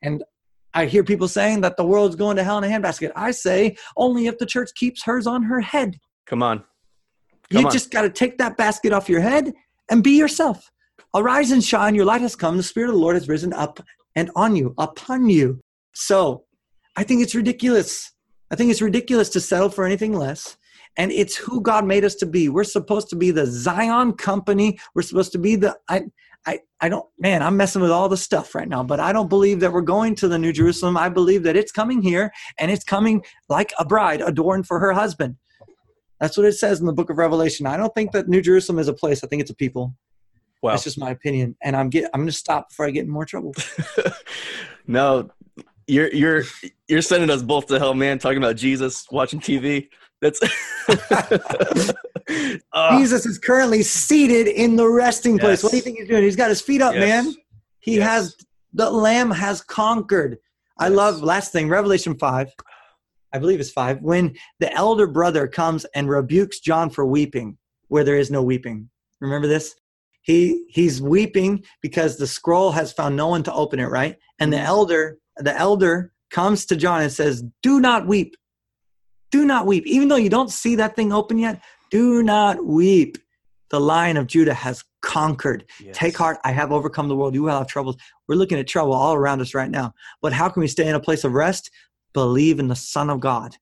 And 0.03 0.25
I 0.79 0.87
hear 0.87 1.03
people 1.03 1.27
saying 1.27 1.63
that 1.63 1.77
the 1.77 1.85
world's 1.85 2.15
going 2.15 2.37
to 2.37 2.45
hell 2.45 2.59
in 2.59 2.63
a 2.63 2.69
handbasket. 2.69 3.11
I 3.17 3.33
say 3.33 3.77
only 3.97 4.29
if 4.29 4.39
the 4.39 4.47
church 4.47 4.71
keeps 4.77 5.03
hers 5.03 5.27
on 5.27 5.43
her 5.43 5.61
head. 5.61 5.99
Come 6.25 6.41
on. 6.41 6.59
Come 7.51 7.63
you 7.63 7.67
on. 7.67 7.73
just 7.73 7.91
got 7.91 8.03
to 8.03 8.11
take 8.11 8.39
that 8.39 8.57
basket 8.57 8.93
off 8.93 9.09
your 9.09 9.21
head 9.21 9.53
and 9.91 10.05
be 10.05 10.13
yourself. 10.17 10.71
Arise 11.17 11.51
and 11.51 11.65
shine. 11.65 11.97
Your 11.97 12.05
light 12.05 12.21
has 12.21 12.37
come. 12.37 12.57
The 12.57 12.63
Spirit 12.63 12.91
of 12.91 12.95
the 12.95 13.01
Lord 13.01 13.17
has 13.17 13.29
risen 13.29 13.53
up 13.53 13.81
and 14.15 14.31
on 14.37 14.55
you, 14.55 14.73
upon 14.79 15.29
you. 15.29 15.61
So 15.95 16.45
I 16.95 17.03
think 17.03 17.23
it's 17.23 17.35
ridiculous. 17.35 18.13
I 18.53 18.55
think 18.55 18.71
it's 18.71 18.81
ridiculous 18.81 19.31
to 19.31 19.41
settle 19.41 19.71
for 19.71 19.85
anything 19.85 20.13
less. 20.13 20.59
And 20.97 21.11
it's 21.11 21.35
who 21.35 21.61
God 21.61 21.87
made 21.87 22.05
us 22.05 22.15
to 22.17 22.27
be. 22.27 22.49
We're 22.49 22.63
supposed 22.63 23.09
to 23.11 23.17
be 23.17 23.33
the 23.33 23.47
Zion 23.47 24.13
company. 24.13 24.79
We're 24.95 25.03
supposed 25.03 25.33
to 25.33 25.39
be 25.39 25.57
the. 25.57 25.77
I, 25.89 26.03
I, 26.49 26.61
I 26.81 26.89
don't, 26.89 27.05
man, 27.19 27.43
I'm 27.43 27.59
messing 27.59 27.83
with 27.83 27.91
all 27.91 28.09
the 28.09 28.17
stuff 28.17 28.55
right 28.55 28.67
now, 28.67 28.83
but 28.83 29.01
I 29.01 29.13
don't 29.13 29.29
believe 29.29 29.61
that 29.61 29.71
we're 29.71 29.83
going 29.83 30.15
to 30.15 30.29
the 30.29 30.39
New 30.39 30.51
Jerusalem. 30.51 30.97
I 30.97 31.11
believe 31.11 31.43
that 31.43 31.57
it's 31.57 31.71
coming 31.71 32.01
here 32.01 32.33
and 32.59 32.71
it's 32.71 32.85
coming 32.85 33.23
like 33.51 33.71
a 33.79 33.85
bride 33.85 34.23
adorned 34.23 34.67
for 34.67 34.79
her 34.79 34.93
husband. 34.93 35.37
That's 36.21 36.39
what 36.39 36.47
it 36.47 36.55
says 36.55 36.81
in 36.81 36.87
the 36.87 36.95
book 36.95 37.11
of 37.11 37.19
Revelation. 37.19 37.67
I 37.67 37.77
don't 37.77 37.95
think 37.95 38.13
that 38.13 38.29
New 38.29 38.41
Jerusalem 38.41 38.79
is 38.79 38.89
a 38.89 38.95
place. 38.95 39.23
I 39.23 39.27
think 39.27 39.43
it's 39.43 39.51
a 39.51 39.55
people. 39.55 39.95
Wow. 40.63 40.71
That's 40.71 40.85
just 40.85 40.99
my 40.99 41.11
opinion. 41.11 41.55
And 41.63 41.77
I'm 41.77 41.91
get 41.91 42.11
I'm 42.15 42.23
gonna 42.23 42.33
stop 42.33 42.71
before 42.71 42.87
I 42.87 42.93
get 42.93 43.05
in 43.05 43.11
more 43.11 43.27
trouble. 43.27 43.55
no, 44.87 45.31
you're 45.87 46.13
you're 46.13 46.45
you're 46.89 47.03
sending 47.03 47.29
us 47.29 47.43
both 47.43 47.67
to 47.67 47.79
hell, 47.79 47.95
man, 47.95 48.19
talking 48.19 48.39
about 48.39 48.57
Jesus, 48.57 49.07
watching 49.13 49.39
TV. 49.39 49.89
That's 50.21 50.41
uh, 52.73 52.99
Jesus 52.99 53.25
is 53.25 53.39
currently 53.39 53.83
seated 53.83 54.49
in 54.49 54.77
the 54.77 54.89
resting 54.89 55.39
place. 55.39 55.63
What 55.63 55.71
do 55.71 55.77
you 55.77 55.83
think 55.83 55.99
he's 55.99 56.09
doing? 56.09 56.25
He's 56.25 56.37
got 56.37 56.49
his 56.49 56.61
feet 56.61 56.83
up, 56.83 56.95
yes. 56.95 57.25
man. 57.25 57.35
He 57.81 57.99
yes. 57.99 58.09
has 58.09 58.37
the 58.73 58.91
Lamb 58.91 59.31
has 59.31 59.63
conquered. 59.63 60.39
I 60.79 60.89
love 60.89 61.23
last 61.23 61.53
thing, 61.53 61.69
Revelation 61.69 62.19
five. 62.19 62.53
I 63.33 63.39
believe 63.39 63.61
it's 63.61 63.71
five. 63.71 64.01
When 64.03 64.35
the 64.59 64.73
elder 64.73 65.07
brother 65.07 65.47
comes 65.47 65.85
and 65.95 66.09
rebukes 66.09 66.61
John 66.61 66.91
for 66.91 67.05
weeping, 67.05 67.59
where 67.89 68.05
there 68.05 68.19
is 68.19 68.31
no 68.31 68.43
weeping. 68.43 68.89
Remember 69.21 69.47
this? 69.47 69.75
He 70.23 70.65
he's 70.69 71.01
weeping 71.01 71.65
because 71.81 72.17
the 72.17 72.27
scroll 72.27 72.73
has 72.73 72.93
found 72.93 73.17
no 73.17 73.29
one 73.29 73.43
to 73.45 73.53
open 73.53 73.79
it, 73.79 73.87
right? 73.87 74.17
And 74.39 74.53
the 74.53 74.57
mm-hmm. 74.57 74.67
elder, 74.67 75.19
the 75.37 75.57
elder 75.57 76.13
comes 76.31 76.67
to 76.67 76.77
John 76.77 77.03
and 77.03 77.13
says, 77.13 77.45
"Do 77.63 77.81
not 77.81 78.07
weep." 78.07 78.37
Do 79.31 79.45
not 79.45 79.67
weep. 79.67 79.87
Even 79.87 80.09
though 80.09 80.17
you 80.17 80.31
don't 80.31 80.51
see 80.51 80.75
that 80.77 80.97
thing 80.97 81.13
open 81.13 81.39
yet, 81.39 81.63
do 81.91 82.23
not 82.23 82.65
weep. 82.65 83.19
The 83.71 83.81
lion 83.81 84.17
of 84.17 84.27
Judah 84.27 84.55
has 84.55 84.83
conquered. 85.03 85.65
Yes. 85.83 85.97
Take 85.97 86.17
heart. 86.17 86.39
I 86.45 86.53
have 86.53 86.73
overcome 86.73 87.09
the 87.09 87.17
world. 87.17 87.35
You 87.35 87.43
will 87.43 87.59
have 87.59 87.67
troubles. 87.67 87.97
We're 88.27 88.37
looking 88.37 88.59
at 88.59 88.67
trouble 88.67 88.95
all 88.95 89.15
around 89.15 89.41
us 89.41 89.55
right 89.55 89.71
now. 89.71 89.95
But 90.23 90.33
how 90.33 90.49
can 90.49 90.61
we 90.61 90.69
stay 90.69 90.89
in 90.89 90.95
a 90.95 91.01
place 91.01 91.25
of 91.25 91.33
rest? 91.33 91.71
Believe 92.15 92.59
in 92.59 92.69
the 92.69 92.77
Son 92.77 93.11
of 93.11 93.21
God 93.21 93.57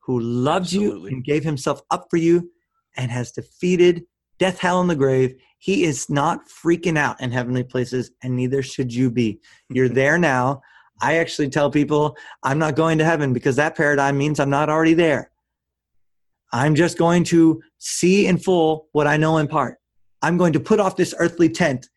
who 0.00 0.18
loved 0.18 0.66
Absolutely. 0.66 1.10
you 1.10 1.16
and 1.16 1.24
gave 1.24 1.44
himself 1.44 1.80
up 1.90 2.06
for 2.10 2.16
you 2.16 2.50
and 2.96 3.10
has 3.10 3.30
defeated 3.30 4.04
death, 4.38 4.58
hell, 4.58 4.80
and 4.80 4.90
the 4.90 4.96
grave. 4.96 5.36
He 5.58 5.84
is 5.84 6.10
not 6.10 6.40
freaking 6.48 6.98
out 6.98 7.20
in 7.20 7.30
heavenly 7.30 7.62
places, 7.62 8.10
and 8.22 8.34
neither 8.34 8.62
should 8.62 8.92
you 8.92 9.10
be. 9.10 9.40
You're 9.70 9.88
there 10.00 10.18
now. 10.18 10.62
I 11.00 11.16
actually 11.16 11.48
tell 11.48 11.70
people 11.70 12.16
I'm 12.42 12.58
not 12.58 12.76
going 12.76 12.98
to 12.98 13.04
heaven 13.04 13.32
because 13.32 13.56
that 13.56 13.76
paradigm 13.76 14.18
means 14.18 14.38
I'm 14.38 14.50
not 14.50 14.68
already 14.68 14.94
there. 14.94 15.30
I'm 16.52 16.74
just 16.74 16.98
going 16.98 17.24
to 17.24 17.62
see 17.78 18.26
in 18.26 18.38
full 18.38 18.88
what 18.92 19.06
I 19.06 19.16
know 19.16 19.38
in 19.38 19.48
part. 19.48 19.78
I'm 20.20 20.36
going 20.36 20.52
to 20.52 20.60
put 20.60 20.80
off 20.80 20.96
this 20.96 21.14
earthly 21.18 21.48
tent 21.48 21.88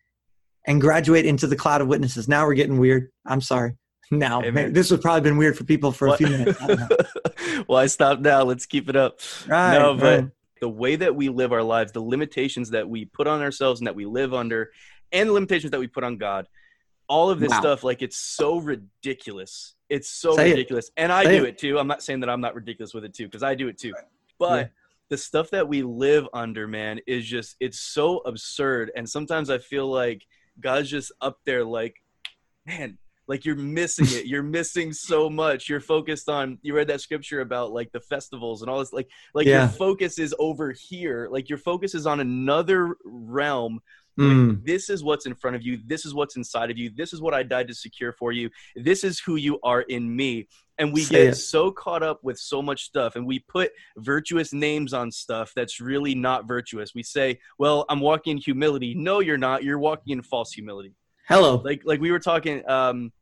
and 0.66 0.80
graduate 0.80 1.26
into 1.26 1.46
the 1.46 1.56
cloud 1.56 1.80
of 1.80 1.88
witnesses. 1.88 2.26
Now 2.26 2.46
we're 2.46 2.54
getting 2.54 2.78
weird. 2.78 3.10
I'm 3.24 3.40
sorry. 3.40 3.74
Now, 4.12 4.40
Amen. 4.40 4.72
this 4.72 4.90
has 4.90 5.00
probably 5.00 5.22
been 5.22 5.36
weird 5.36 5.58
for 5.58 5.64
people 5.64 5.90
for 5.90 6.06
a 6.06 6.16
few 6.16 6.28
minutes. 6.28 6.60
well, 7.66 7.78
I 7.78 7.86
stopped 7.86 8.22
now. 8.22 8.44
Let's 8.44 8.64
keep 8.64 8.88
it 8.88 8.94
up. 8.94 9.18
Right, 9.48 9.76
no, 9.76 9.96
but 9.96 10.20
right. 10.20 10.30
the 10.60 10.68
way 10.68 10.94
that 10.94 11.16
we 11.16 11.28
live 11.28 11.52
our 11.52 11.64
lives, 11.64 11.90
the 11.90 12.00
limitations 12.00 12.70
that 12.70 12.88
we 12.88 13.06
put 13.06 13.26
on 13.26 13.42
ourselves 13.42 13.80
and 13.80 13.86
that 13.88 13.96
we 13.96 14.06
live 14.06 14.32
under, 14.32 14.70
and 15.10 15.28
the 15.28 15.32
limitations 15.32 15.72
that 15.72 15.80
we 15.80 15.88
put 15.88 16.04
on 16.04 16.18
God, 16.18 16.46
all 17.08 17.30
of 17.30 17.40
this 17.40 17.50
wow. 17.50 17.60
stuff 17.60 17.84
like 17.84 18.02
it's 18.02 18.16
so 18.18 18.58
ridiculous 18.58 19.74
it's 19.88 20.08
so 20.08 20.34
Say 20.34 20.50
ridiculous 20.50 20.88
it. 20.88 20.92
and 20.96 21.12
i 21.12 21.24
Say 21.24 21.38
do 21.38 21.44
it. 21.44 21.50
it. 21.50 21.58
too 21.58 21.78
i'm 21.78 21.86
not 21.86 22.02
saying 22.02 22.20
that 22.20 22.30
i'm 22.30 22.40
not 22.40 22.54
ridiculous 22.54 22.94
with 22.94 23.04
it 23.04 23.14
too 23.14 23.24
because 23.24 23.42
i 23.42 23.54
do 23.54 23.68
it 23.68 23.78
too 23.78 23.94
but 24.38 24.56
yeah. 24.58 24.68
the 25.08 25.16
stuff 25.16 25.50
that 25.50 25.68
we 25.68 25.82
live 25.82 26.26
under 26.32 26.66
man 26.66 27.00
is 27.06 27.26
just 27.26 27.56
it's 27.60 27.80
so 27.80 28.18
absurd 28.18 28.90
and 28.96 29.08
sometimes 29.08 29.50
i 29.50 29.58
feel 29.58 29.90
like 29.90 30.22
god's 30.60 30.90
just 30.90 31.12
up 31.20 31.38
there 31.44 31.64
like 31.64 31.96
man 32.66 32.98
like 33.28 33.44
you're 33.44 33.56
missing 33.56 34.06
it 34.08 34.26
you're 34.26 34.42
missing 34.42 34.92
so 34.92 35.28
much 35.28 35.68
you're 35.68 35.80
focused 35.80 36.28
on 36.28 36.58
you 36.62 36.74
read 36.74 36.88
that 36.88 37.00
scripture 37.00 37.40
about 37.40 37.72
like 37.72 37.90
the 37.92 38.00
festivals 38.00 38.62
and 38.62 38.70
all 38.70 38.78
this 38.78 38.92
like 38.92 39.08
like 39.34 39.46
yeah. 39.46 39.60
your 39.60 39.68
focus 39.68 40.18
is 40.18 40.34
over 40.38 40.72
here 40.72 41.28
like 41.30 41.48
your 41.48 41.58
focus 41.58 41.94
is 41.94 42.06
on 42.06 42.20
another 42.20 42.96
realm 43.04 43.80
Mm. 44.18 44.64
this 44.64 44.88
is 44.88 45.04
what's 45.04 45.26
in 45.26 45.34
front 45.34 45.56
of 45.56 45.62
you. 45.62 45.78
This 45.86 46.06
is 46.06 46.14
what's 46.14 46.36
inside 46.36 46.70
of 46.70 46.78
you. 46.78 46.90
This 46.94 47.12
is 47.12 47.20
what 47.20 47.34
I 47.34 47.42
died 47.42 47.68
to 47.68 47.74
secure 47.74 48.12
for 48.12 48.32
you. 48.32 48.48
This 48.74 49.04
is 49.04 49.20
who 49.20 49.36
you 49.36 49.58
are 49.62 49.82
in 49.82 50.14
me. 50.14 50.48
And 50.78 50.92
we 50.92 51.02
Say 51.02 51.14
get 51.14 51.26
it. 51.28 51.34
so 51.36 51.70
caught 51.70 52.02
up 52.02 52.20
with 52.22 52.38
so 52.38 52.60
much 52.62 52.84
stuff 52.84 53.16
and 53.16 53.26
we 53.26 53.38
put 53.40 53.72
virtuous 53.98 54.52
names 54.52 54.92
on 54.92 55.10
stuff 55.10 55.52
that's 55.56 55.80
really 55.80 56.14
not 56.14 56.46
virtuous. 56.46 56.94
We 56.94 57.02
say, 57.02 57.38
well, 57.58 57.84
I'm 57.88 58.00
walking 58.00 58.32
in 58.32 58.36
humility. 58.38 58.94
No, 58.94 59.20
you're 59.20 59.38
not. 59.38 59.64
You're 59.64 59.78
walking 59.78 60.12
in 60.12 60.22
false 60.22 60.52
humility. 60.52 60.94
Hello. 61.28 61.56
Like 61.56 61.82
like 61.84 62.00
we 62.00 62.10
were 62.12 62.18
talking 62.20 62.66
um 62.68 63.12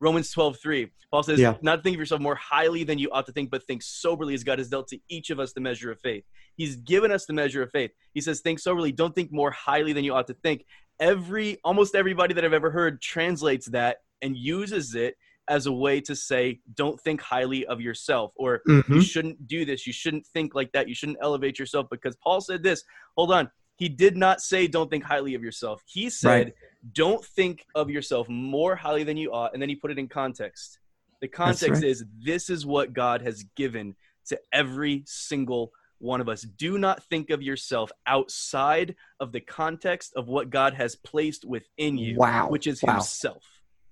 Romans 0.00 0.30
12, 0.30 0.58
3. 0.60 0.90
Paul 1.10 1.22
says, 1.22 1.38
Yeah. 1.38 1.56
not 1.62 1.82
think 1.82 1.94
of 1.94 2.00
yourself 2.00 2.20
more 2.20 2.34
highly 2.34 2.82
than 2.84 2.98
you 2.98 3.10
ought 3.12 3.26
to 3.26 3.32
think, 3.32 3.50
but 3.50 3.62
think 3.64 3.82
soberly 3.82 4.34
as 4.34 4.42
God 4.42 4.58
has 4.58 4.68
dealt 4.68 4.88
to 4.88 4.98
each 5.08 5.30
of 5.30 5.38
us 5.38 5.52
the 5.52 5.60
measure 5.60 5.90
of 5.92 6.00
faith. 6.00 6.24
He's 6.56 6.76
given 6.76 7.12
us 7.12 7.26
the 7.26 7.32
measure 7.32 7.62
of 7.62 7.70
faith. 7.70 7.92
He 8.14 8.20
says, 8.20 8.40
think 8.40 8.58
soberly, 8.58 8.90
don't 8.92 9.14
think 9.14 9.32
more 9.32 9.50
highly 9.52 9.92
than 9.92 10.04
you 10.04 10.12
ought 10.14 10.26
to 10.26 10.34
think. 10.34 10.64
Every 11.00 11.58
almost 11.64 11.94
everybody 11.94 12.34
that 12.34 12.44
I've 12.44 12.52
ever 12.52 12.70
heard 12.70 13.00
translates 13.00 13.66
that 13.70 13.98
and 14.22 14.36
uses 14.36 14.94
it 14.94 15.16
as 15.48 15.66
a 15.66 15.72
way 15.72 16.00
to 16.00 16.16
say, 16.16 16.60
don't 16.74 16.98
think 17.00 17.20
highly 17.20 17.66
of 17.66 17.80
yourself, 17.80 18.32
or 18.36 18.62
you 18.66 18.82
Mhm. 18.82 19.02
shouldn't 19.02 19.46
do 19.46 19.64
this, 19.64 19.86
you 19.86 19.92
shouldn't 19.92 20.26
think 20.28 20.54
like 20.54 20.72
that, 20.72 20.88
you 20.88 20.94
shouldn't 20.94 21.18
elevate 21.20 21.58
yourself 21.58 21.86
because 21.90 22.16
Paul 22.16 22.40
said 22.40 22.62
this. 22.62 22.82
Hold 23.16 23.32
on. 23.32 23.50
He 23.76 23.88
did 23.88 24.16
not 24.16 24.40
say 24.40 24.66
don't 24.68 24.88
think 24.88 25.04
highly 25.04 25.34
of 25.34 25.42
yourself. 25.42 25.82
He 25.86 26.08
said 26.08 26.46
Right. 26.46 26.54
Don't 26.92 27.24
think 27.24 27.66
of 27.74 27.90
yourself 27.90 28.28
more 28.28 28.76
highly 28.76 29.04
than 29.04 29.16
you 29.16 29.32
ought 29.32 29.52
and 29.52 29.62
then 29.62 29.68
he 29.68 29.74
put 29.76 29.90
it 29.90 29.98
in 29.98 30.08
context 30.08 30.78
the 31.20 31.28
context 31.28 31.82
right. 31.82 31.84
is 31.90 32.04
this 32.22 32.50
is 32.50 32.66
what 32.66 32.92
god 32.92 33.22
has 33.22 33.44
given 33.56 33.94
to 34.26 34.38
every 34.52 35.02
single 35.06 35.72
one 35.98 36.20
of 36.20 36.28
us 36.28 36.42
do 36.42 36.76
not 36.76 37.02
think 37.04 37.30
of 37.30 37.40
yourself 37.42 37.90
outside 38.06 38.94
of 39.20 39.32
the 39.32 39.40
context 39.40 40.12
of 40.16 40.28
what 40.28 40.50
god 40.50 40.74
has 40.74 40.96
placed 40.96 41.44
within 41.44 41.96
you 41.96 42.16
Wow. 42.18 42.48
which 42.48 42.66
is 42.66 42.82
Wow. 42.82 42.94
himself 42.94 43.44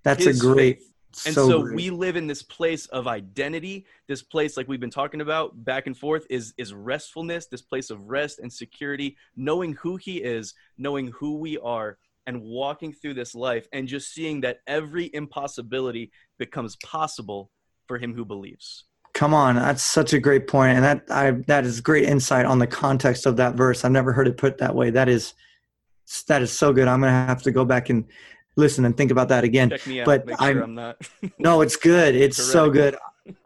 That's 0.02 0.24
his 0.24 0.38
a 0.40 0.46
great. 0.46 0.78
faith. 0.78 0.92
and 1.26 1.34
so 1.34 1.48
so, 1.48 1.62
great. 1.62 1.74
we 1.76 1.90
live 1.90 2.16
in 2.16 2.26
this 2.26 2.42
place 2.42 2.86
of 2.86 3.06
identity 3.06 3.86
this 4.08 4.22
place 4.22 4.56
like 4.56 4.68
we've 4.68 4.80
been 4.80 4.90
talking 4.90 5.20
about 5.20 5.64
back 5.64 5.86
and 5.86 5.96
forth 5.96 6.26
is 6.28 6.52
is 6.58 6.72
restfulness 6.74 7.46
this 7.46 7.62
place 7.62 7.88
of 7.90 8.08
rest 8.10 8.38
and 8.40 8.52
security 8.52 9.16
knowing 9.36 9.72
who 9.74 9.96
he 9.96 10.16
is 10.18 10.54
knowing 10.76 11.06
who 11.08 11.36
we 11.38 11.56
are 11.58 11.96
and 12.26 12.40
walking 12.42 12.92
through 12.92 13.14
this 13.14 13.34
life 13.34 13.66
and 13.72 13.88
just 13.88 14.12
seeing 14.12 14.40
that 14.40 14.58
every 14.66 15.10
impossibility 15.14 16.10
becomes 16.38 16.76
possible 16.76 17.50
for 17.86 17.98
him 17.98 18.14
who 18.14 18.24
believes 18.24 18.84
Come 19.14 19.34
on, 19.34 19.56
that's 19.56 19.82
such 19.82 20.14
a 20.14 20.18
great 20.18 20.48
point, 20.48 20.76
and 20.76 20.84
that 20.84 21.04
I 21.10 21.32
that 21.46 21.66
is 21.66 21.82
great 21.82 22.04
insight 22.04 22.46
on 22.46 22.58
the 22.58 22.66
context 22.66 23.26
of 23.26 23.36
that 23.36 23.56
verse. 23.56 23.84
I've 23.84 23.92
never 23.92 24.10
heard 24.10 24.26
it 24.26 24.38
put 24.38 24.56
that 24.58 24.74
way. 24.74 24.88
That 24.88 25.10
is 25.10 25.34
that 26.28 26.40
is 26.40 26.50
so 26.50 26.72
good. 26.72 26.88
I'm 26.88 27.00
gonna 27.00 27.26
have 27.26 27.42
to 27.42 27.52
go 27.52 27.64
back 27.66 27.90
and 27.90 28.06
listen 28.56 28.86
and 28.86 28.96
think 28.96 29.10
about 29.10 29.28
that 29.28 29.44
again. 29.44 29.68
check 29.68 29.86
me 29.86 30.00
out 30.00 30.06
but 30.06 30.26
make 30.26 30.38
sure 30.38 30.46
I'm- 30.46 30.62
i'm 30.62 30.74
not 30.74 30.96
No, 31.38 31.60
it's 31.60 31.76
good. 31.76 32.14
It's 32.14 32.42
so 32.42 32.70
good. 32.70 32.96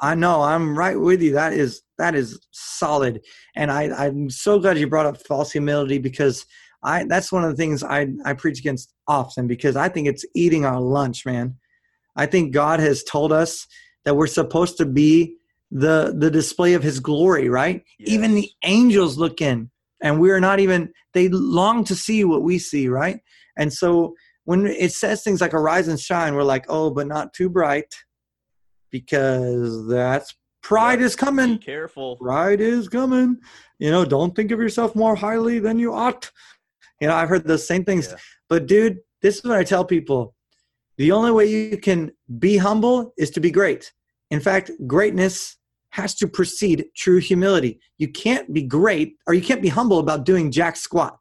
I 0.00 0.14
know. 0.14 0.42
I'm 0.42 0.78
right 0.78 0.99
with 0.99 1.21
you. 1.21 1.33
That 1.33 1.52
is 1.52 1.83
that 1.99 2.14
is 2.14 2.38
solid, 2.52 3.23
and 3.56 3.71
I 3.71 3.90
I'm 4.06 4.30
so 4.30 4.61
glad 4.61 4.78
you 4.78 4.87
brought 4.87 5.06
up 5.06 5.21
false 5.26 5.50
humility 5.50 5.99
because 5.99 6.47
I 6.86 7.04
that's 7.04 7.32
one 7.32 7.44
of 7.44 7.50
the 7.50 7.56
things 7.56 7.82
I 7.82 8.08
I 8.24 8.32
preach 8.32 8.60
against 8.60 8.94
often 9.08 9.46
because 9.46 9.76
I 9.76 9.88
think 9.88 10.06
it's 10.06 10.24
eating 10.34 10.64
our 10.64 10.80
lunch, 10.80 11.26
man. 11.26 11.56
I 12.14 12.26
think 12.26 12.54
God 12.54 12.80
has 12.80 13.02
told 13.02 13.32
us 13.32 13.66
that 14.04 14.16
we're 14.16 14.28
supposed 14.28 14.78
to 14.78 14.86
be 14.86 15.36
the 15.70 16.14
the 16.16 16.30
display 16.30 16.74
of 16.74 16.84
His 16.84 17.00
glory, 17.00 17.48
right? 17.48 17.82
Even 17.98 18.34
the 18.34 18.50
angels 18.64 19.18
look 19.18 19.40
in, 19.40 19.70
and 20.02 20.20
we're 20.20 20.40
not 20.40 20.60
even. 20.60 20.92
They 21.12 21.28
long 21.28 21.82
to 21.84 21.96
see 21.96 22.24
what 22.24 22.42
we 22.42 22.58
see, 22.58 22.88
right? 22.88 23.20
And 23.58 23.72
so 23.72 24.14
when 24.44 24.66
it 24.66 24.92
says 24.92 25.22
things 25.24 25.40
like 25.40 25.54
arise 25.54 25.88
and 25.88 25.98
shine, 25.98 26.34
we're 26.34 26.44
like, 26.44 26.66
oh, 26.68 26.90
but 26.90 27.08
not 27.08 27.32
too 27.32 27.48
bright 27.48 27.92
because 28.90 29.88
that's 29.88 30.34
pride 30.62 31.00
is 31.00 31.16
coming. 31.16 31.56
be 31.56 31.64
careful 31.64 32.16
Pride 32.16 32.60
is 32.60 32.88
coming. 32.88 33.38
You 33.78 33.90
know, 33.90 34.04
don't 34.04 34.36
think 34.36 34.52
of 34.52 34.60
yourself 34.60 34.94
more 34.94 35.16
highly 35.16 35.58
than 35.58 35.78
you 35.78 35.92
ought. 35.92 36.30
You 37.00 37.08
know, 37.08 37.14
I've 37.14 37.28
heard 37.28 37.46
those 37.46 37.66
same 37.66 37.84
things. 37.84 38.08
Yeah. 38.10 38.16
But 38.48 38.66
dude, 38.66 38.98
this 39.22 39.36
is 39.36 39.44
what 39.44 39.58
I 39.58 39.64
tell 39.64 39.84
people. 39.84 40.34
The 40.98 41.12
only 41.12 41.30
way 41.30 41.46
you 41.46 41.76
can 41.76 42.12
be 42.38 42.56
humble 42.56 43.12
is 43.18 43.30
to 43.32 43.40
be 43.40 43.50
great. 43.50 43.92
In 44.30 44.40
fact, 44.40 44.70
greatness 44.86 45.56
has 45.90 46.14
to 46.14 46.26
precede 46.26 46.84
true 46.94 47.18
humility. 47.18 47.80
You 47.99 48.08
can't 48.08 48.52
be 48.52 48.62
great 48.62 49.16
or 49.26 49.34
you 49.34 49.42
can't 49.42 49.62
be 49.62 49.68
humble 49.68 49.99
about 49.99 50.25
doing 50.25 50.50
jack 50.50 50.76
squat. 50.76 51.18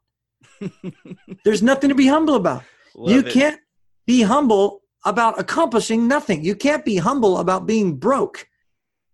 There's 1.44 1.62
nothing 1.62 1.88
to 1.88 1.94
be 1.94 2.06
humble 2.06 2.34
about 2.34 2.62
you 2.94 3.20
it. 3.20 3.32
can't 3.32 3.60
be 4.06 4.22
humble 4.22 4.82
about 5.04 5.38
accomplishing 5.38 6.08
nothing. 6.08 6.44
You 6.44 6.54
can't 6.54 6.84
be 6.84 6.96
humble 6.96 7.38
about 7.38 7.66
being 7.66 7.96
broke. 7.96 8.46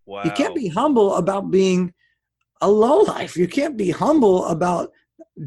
wow 0.07 0.23
You 0.25 0.31
can't 0.31 0.55
be 0.55 0.69
humble 0.69 1.15
about 1.17 1.51
being 1.51 1.93
a 2.61 2.71
low 2.71 3.01
life. 3.01 3.37
You 3.37 3.49
can't 3.49 3.77
be 3.77 3.91
humble 3.91 4.47
about 4.47 4.93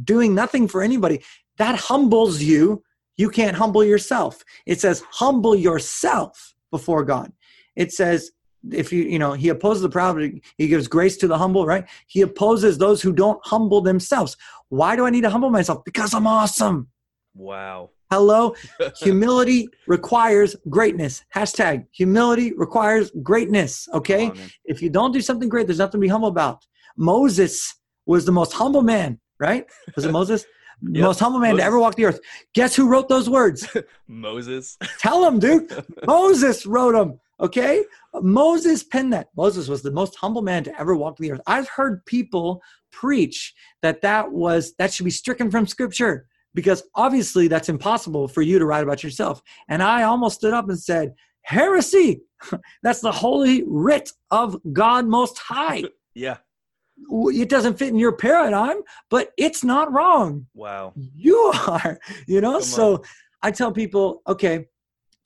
doing 0.04 0.36
nothing 0.36 0.68
for 0.68 0.82
anybody. 0.82 1.24
That 1.58 1.76
humbles 1.76 2.42
you. 2.42 2.84
You 3.18 3.30
can't 3.30 3.56
humble 3.56 3.84
yourself. 3.84 4.44
It 4.66 4.82
says 4.82 5.04
humble 5.12 5.56
yourself 5.56 6.54
before 6.72 7.04
God. 7.04 7.32
It 7.76 7.94
says 7.94 8.32
if 8.72 8.92
you 8.92 9.04
you 9.04 9.20
know 9.20 9.34
he 9.34 9.50
opposes 9.50 9.84
the 9.84 9.90
proud 9.90 10.16
but 10.16 10.32
he 10.58 10.68
gives 10.68 10.88
grace 10.88 11.18
to 11.18 11.28
the 11.28 11.38
humble 11.38 11.68
right 11.68 11.86
he 12.08 12.22
opposes 12.22 12.80
those 12.80 13.00
who 13.00 13.14
don't 13.14 13.40
humble 13.46 13.80
themselves 13.80 14.36
why 14.70 14.96
do 14.96 15.06
i 15.06 15.10
need 15.12 15.22
to 15.22 15.30
humble 15.30 15.52
myself 15.52 15.86
because 15.86 16.16
i'm 16.16 16.26
awesome 16.26 16.88
wow 17.36 17.92
Hello. 18.12 18.56
Humility 19.02 19.68
requires 19.88 20.56
greatness. 20.70 21.24
Hashtag 21.34 21.86
humility 21.92 22.54
requires 22.56 23.12
greatness. 23.24 23.88
Okay. 23.94 24.28
On. 24.28 24.38
If 24.64 24.82
you 24.82 24.90
don't 24.90 25.12
do 25.12 25.22
something 25.22 25.50
great, 25.50 25.68
there's 25.68 25.80
nothing 25.80 26.00
to 26.00 26.06
be 26.06 26.08
humble 26.08 26.28
about. 26.28 26.64
Moses 26.98 27.76
was 28.06 28.26
the 28.26 28.32
most 28.32 28.54
humble 28.54 28.84
man, 28.84 29.20
right? 29.40 29.66
Was 29.96 30.06
it 30.06 30.12
Moses? 30.12 30.46
The 30.82 31.00
Yep. 31.00 31.04
most 31.06 31.20
humble 31.22 31.40
man 31.40 31.52
Moses. 31.52 31.62
to 31.64 31.68
ever 31.68 31.80
walk 31.80 31.96
the 31.96 32.06
earth. 32.06 32.20
Guess 32.54 32.76
who 32.76 32.90
wrote 32.90 33.08
those 33.08 33.30
words? 33.30 33.66
moses 34.10 34.78
Tell 35.00 35.26
him, 35.26 35.40
dude. 35.40 35.72
Moses 36.06 36.66
wrote 36.66 36.94
them. 36.94 37.20
Okay. 37.40 37.84
Moses 38.22 38.84
penned 38.84 39.14
that. 39.14 39.28
Moses 39.38 39.68
was 39.70 39.82
the 39.84 39.92
most 39.92 40.16
humble 40.18 40.42
man 40.42 40.64
to 40.66 40.80
ever 40.80 40.94
walk 40.96 41.16
the 41.18 41.32
earth. 41.32 41.42
I've 41.48 41.70
heard 41.70 42.06
people 42.06 42.62
preach 42.92 43.54
that 43.82 44.02
that 44.02 44.32
was 44.34 44.74
that 44.78 44.94
should 44.94 45.06
be 45.06 45.12
stricken 45.12 45.50
from 45.50 45.66
scripture 45.66 46.28
because 46.54 46.84
obviously 46.96 47.48
that's 47.48 47.70
impossible 47.70 48.28
for 48.28 48.42
you 48.42 48.60
to 48.60 48.66
write 48.66 48.84
about 48.84 49.02
yourself. 49.04 49.42
And 49.70 49.82
I 49.82 50.04
almost 50.04 50.36
stood 50.38 50.54
up 50.54 50.68
and 50.70 50.80
said, 50.80 51.14
heresy. 51.42 52.22
that's 52.84 53.00
the 53.02 53.12
holy 53.12 53.64
writ 53.66 54.12
of 54.32 54.58
God 54.74 55.06
Most 55.08 55.38
High. 55.38 55.84
yeah 56.14 56.38
It 56.98 57.50
doesn't 57.50 57.78
fit 57.78 57.90
in 57.90 58.00
your 58.00 58.14
paradigm, 58.14 58.78
but 59.10 59.32
it's 59.38 59.64
not 59.64 59.92
wrong. 59.92 60.48
Wow. 60.54 60.94
You 60.96 61.52
are 61.68 62.00
you 62.28 62.42
know? 62.42 62.54
Come 62.54 62.62
so 62.62 63.04
i 63.42 63.52
tell 63.52 63.72
people 63.72 64.24
okay 64.28 64.66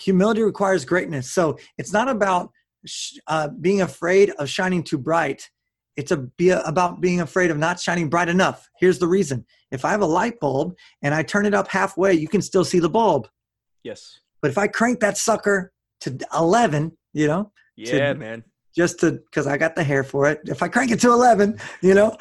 humility 0.01 0.41
requires 0.41 0.86
greatness. 0.86 1.32
So 1.32 1.58
it's 1.77 1.93
not 1.93 2.10
about 2.10 2.51
sh- 2.86 3.17
uh, 3.27 3.49
being 3.49 3.82
afraid 3.82 4.32
of 4.32 4.49
shining 4.49 4.84
too 4.84 4.97
bright. 4.97 5.49
It's 5.95 6.12
a, 6.12 6.17
be 6.17 6.49
about 6.49 7.01
being 7.01 7.19
afraid 7.21 7.51
of 7.51 7.58
not 7.58 7.79
shining 7.79 8.10
bright 8.10 8.29
enough. 8.29 8.69
Here's 8.79 8.99
the 8.99 9.08
reason. 9.08 9.45
If 9.71 9.86
i 9.86 9.91
have 9.91 10.01
a 10.01 10.05
light 10.05 10.39
bulb 10.39 10.75
and 11.03 11.13
i 11.13 11.21
turn 11.21 11.45
it 11.45 11.53
up 11.53 11.67
halfway 11.67 12.13
you 12.13 12.27
can 12.27 12.41
still 12.41 12.65
see 12.65 12.79
the 12.79 12.89
bulb. 12.89 13.27
Yes. 13.84 14.19
But 14.41 14.51
if 14.51 14.58
i 14.58 14.67
crank 14.67 14.99
that 15.01 15.17
sucker 15.17 15.71
to 16.01 16.17
11 16.34 16.97
you 17.13 17.27
know 17.27 17.51
yeah 17.75 18.13
man 18.13 18.43
just 18.75 18.99
to 19.01 19.12
because 19.12 19.47
I 19.47 19.58
got 19.58 19.75
the 19.75 19.84
hair 19.84 20.03
for 20.03 20.27
it. 20.27 20.39
If 20.45 20.62
I 20.63 20.67
crank 20.67 20.91
it 20.91 20.99
to 21.01 21.12
eleven, 21.12 21.60
you 21.82 21.93
know, 21.93 22.15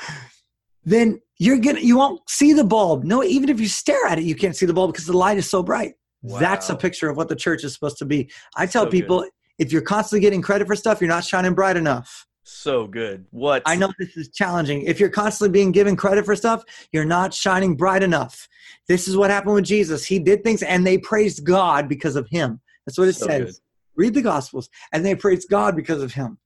then 0.85 1.21
you're 1.39 1.59
gonna 1.59 1.81
you 1.81 1.97
won't 1.97 2.21
see 2.29 2.53
the 2.53 2.65
bulb. 2.65 3.05
No, 3.05 3.23
even 3.23 3.49
if 3.49 3.61
you 3.61 3.69
stare 3.69 4.07
at 4.07 4.19
it, 4.19 4.25
you 4.25 4.35
can't 4.35 4.57
see 4.57 4.67
the 4.67 4.73
bulb 4.75 4.93
because 4.93 5.07
the 5.07 5.17
light 5.17 5.39
is 5.39 5.49
so 5.49 5.63
bright. 5.63 5.95
That's 6.23 6.69
a 6.69 6.77
picture 6.77 7.09
of 7.09 7.17
what 7.17 7.29
the 7.29 7.37
church 7.37 7.65
is 7.65 7.73
supposed 7.75 7.99
to 7.99 8.05
be. 8.05 8.31
I 8.57 8.67
tell 8.67 8.85
So 8.85 8.91
people 8.91 9.27
if 9.59 9.73
you're 9.73 9.83
constantly 9.83 10.21
getting 10.21 10.43
credit 10.43 10.67
for 10.67 10.77
stuff, 10.77 11.01
you're 11.01 11.09
not 11.09 11.25
shining 11.25 11.55
bright 11.55 11.77
enough. 11.77 12.27
so 12.45 12.87
good 12.87 13.27
what 13.31 13.63
I 13.67 13.77
know 13.77 13.93
this 13.99 14.17
is 14.17 14.31
challenging. 14.31 14.83
If 14.83 14.99
you're 15.01 15.11
constantly 15.11 15.53
being 15.53 15.73
given 15.73 15.97
credit 15.97 16.25
for 16.25 16.35
stuff, 16.37 16.65
you're 16.93 17.05
not 17.05 17.35
shining 17.35 17.77
bright 17.77 18.03
enough. 18.03 18.49
This 18.87 19.07
is 19.09 19.17
what 19.17 19.31
happened 19.31 19.55
with 19.55 19.65
Jesus. 19.65 20.05
He 20.05 20.19
did 20.19 20.43
things 20.45 20.63
and 20.63 20.87
they 20.87 20.99
praised 20.99 21.45
God 21.45 21.89
because 21.89 22.17
of 22.17 22.27
him. 22.31 22.61
That's 22.87 22.99
what 22.99 23.09
it 23.09 23.15
So 23.15 23.27
says. 23.27 23.57
good. 23.57 23.68
Read 23.99 24.15
the 24.15 24.23
Gospels, 24.23 24.71
and 24.93 25.05
they 25.05 25.15
praised 25.15 25.51
God 25.51 25.77
because 25.77 26.03
of 26.03 26.15
him. 26.15 26.39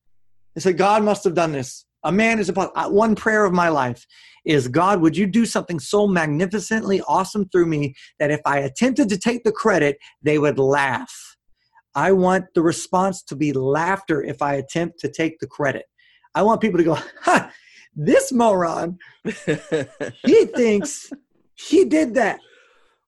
They 0.54 0.60
said, 0.60 0.78
God 0.78 1.04
must 1.04 1.22
have 1.24 1.34
done 1.34 1.52
this. 1.52 1.84
A 2.02 2.10
man 2.10 2.40
is 2.40 2.48
about 2.48 2.72
uh, 2.74 2.88
one 2.88 3.14
prayer 3.14 3.44
of 3.44 3.52
my 3.52 3.68
life 3.68 4.04
is 4.44 4.66
God, 4.66 5.00
would 5.00 5.16
you 5.16 5.26
do 5.26 5.46
something 5.46 5.78
so 5.78 6.08
magnificently 6.08 7.00
awesome 7.06 7.48
through 7.50 7.66
me 7.66 7.94
that 8.18 8.32
if 8.32 8.40
I 8.44 8.58
attempted 8.58 9.08
to 9.10 9.18
take 9.18 9.44
the 9.44 9.52
credit, 9.52 9.98
they 10.22 10.38
would 10.38 10.58
laugh? 10.58 11.36
I 11.94 12.12
want 12.12 12.46
the 12.54 12.62
response 12.62 13.22
to 13.24 13.36
be 13.36 13.52
laughter 13.52 14.22
if 14.22 14.42
I 14.42 14.54
attempt 14.54 14.98
to 15.00 15.08
take 15.08 15.38
the 15.38 15.46
credit. 15.46 15.84
I 16.34 16.42
want 16.42 16.60
people 16.60 16.78
to 16.78 16.84
go, 16.84 16.98
ha, 17.20 17.52
this 17.94 18.32
moron, 18.32 18.98
he 19.24 20.46
thinks 20.46 21.12
he 21.54 21.84
did 21.84 22.14
that. 22.14 22.40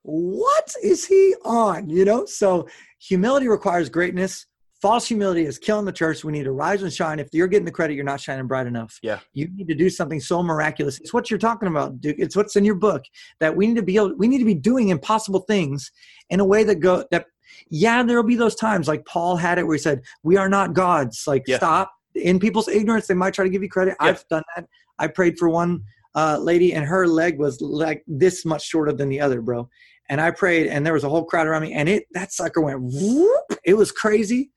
What 0.03 0.75
is 0.83 1.07
he 1.07 1.35
on? 1.45 1.89
You 1.89 2.05
know, 2.05 2.27
so 2.27 2.69
humility 3.07 3.49
requires 3.49 3.89
greatness, 3.89 4.47
false 4.81 5.07
humility 5.07 5.45
is 5.45 5.59
killing 5.59 5.85
the 5.85 5.93
church. 5.93 6.25
We 6.25 6.33
need 6.33 6.45
to 6.45 6.53
rise 6.53 6.83
and 6.83 6.93
shine. 6.93 7.19
If 7.19 7.29
you're 7.33 7.47
getting 7.47 7.65
the 7.65 7.71
credit, 7.71 7.95
you're 7.95 8.05
not 8.05 8.21
shining 8.21 8.47
bright 8.47 8.67
enough. 8.67 8.99
Yeah. 9.03 9.21
You 9.33 9.49
need 9.55 9.69
to 9.69 9.75
do 9.75 9.89
something 9.89 10.21
so 10.21 10.43
miraculous. 10.43 11.01
It's 11.01 11.13
what 11.13 11.31
you're 11.31 11.39
talking 11.39 11.69
about, 11.69 12.01
Duke. 12.01 12.17
It's 12.19 12.37
what's 12.37 12.57
in 12.57 12.65
your 12.65 12.75
book 12.75 13.03
that 13.41 13.55
we 13.55 13.67
need 13.67 13.77
to 13.77 13.83
be 13.83 13.97
able, 13.97 14.15
we 14.17 14.29
need 14.29 14.39
to 14.39 14.45
be 14.45 14.55
doing 14.55 14.89
impossible 14.89 15.41
things 15.41 15.91
in 16.31 16.41
a 16.41 16.45
way 16.45 16.65
that 16.65 16.77
go 16.77 17.05
that 17.11 17.27
yeah, 17.71 18.03
there 18.03 18.17
will 18.17 18.29
be 18.29 18.37
those 18.37 18.57
times 18.57 18.89
like 18.89 19.05
Paul 19.07 19.37
had 19.37 19.59
it 19.59 19.67
where 19.67 19.77
he 19.77 19.81
said, 19.81 20.03
We 20.23 20.37
are 20.37 20.49
not 20.49 20.75
gods. 20.75 21.25
Like 21.27 21.45
Yeah. 21.47 21.59
stop. 21.59 21.93
In 22.15 22.39
people's 22.39 22.69
ignorance, 22.69 23.07
they 23.07 23.15
might 23.15 23.35
try 23.35 23.45
to 23.45 23.51
give 23.51 23.63
you 23.63 23.69
credit. 23.69 23.97
Yeah. 24.01 24.09
I've 24.09 24.25
done 24.29 24.43
that. 24.55 24.67
I 24.99 25.07
prayed 25.09 25.39
for 25.39 25.49
one 25.49 25.83
uh, 26.15 26.39
lady 26.39 26.75
and 26.75 26.85
her 26.85 27.09
leg 27.09 27.39
was 27.39 27.61
like 27.61 28.05
this 28.07 28.45
much 28.45 28.65
shorter 28.67 28.93
than 28.93 29.09
the 29.09 29.21
other, 29.21 29.41
bro. 29.41 29.69
And 30.11 30.21
I 30.21 30.31
prayed 30.31 30.67
and 30.67 30.85
there 30.85 30.93
was 30.93 31.05
a 31.05 31.09
whole 31.09 31.25
crowd 31.25 31.47
around 31.47 31.63
me 31.63 31.73
and 31.73 31.89
it 31.89 32.05
that 32.13 32.33
sucker 32.33 32.61
went 32.61 32.81
whoop. 32.83 33.59
It 33.65 33.75
was 33.75 33.91
crazy. 33.93 34.51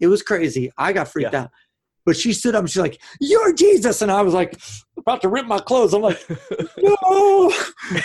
It 0.00 0.06
was 0.08 0.22
crazy. 0.22 0.70
I 0.78 0.92
got 0.92 1.08
freaked 1.08 1.32
Yeah. 1.32 1.42
out. 1.42 1.50
But 2.06 2.16
she 2.16 2.32
stood 2.34 2.54
up 2.54 2.60
and 2.60 2.70
she's 2.70 2.82
like, 2.82 3.00
You're 3.20 3.52
Jesus. 3.54 4.02
And 4.02 4.10
I 4.10 4.22
was 4.22 4.34
like, 4.34 4.60
about 4.98 5.20
to 5.22 5.28
rip 5.28 5.46
my 5.46 5.58
clothes. 5.58 5.94
I'm 5.94 6.02
like, 6.02 6.22
No. 6.78 7.52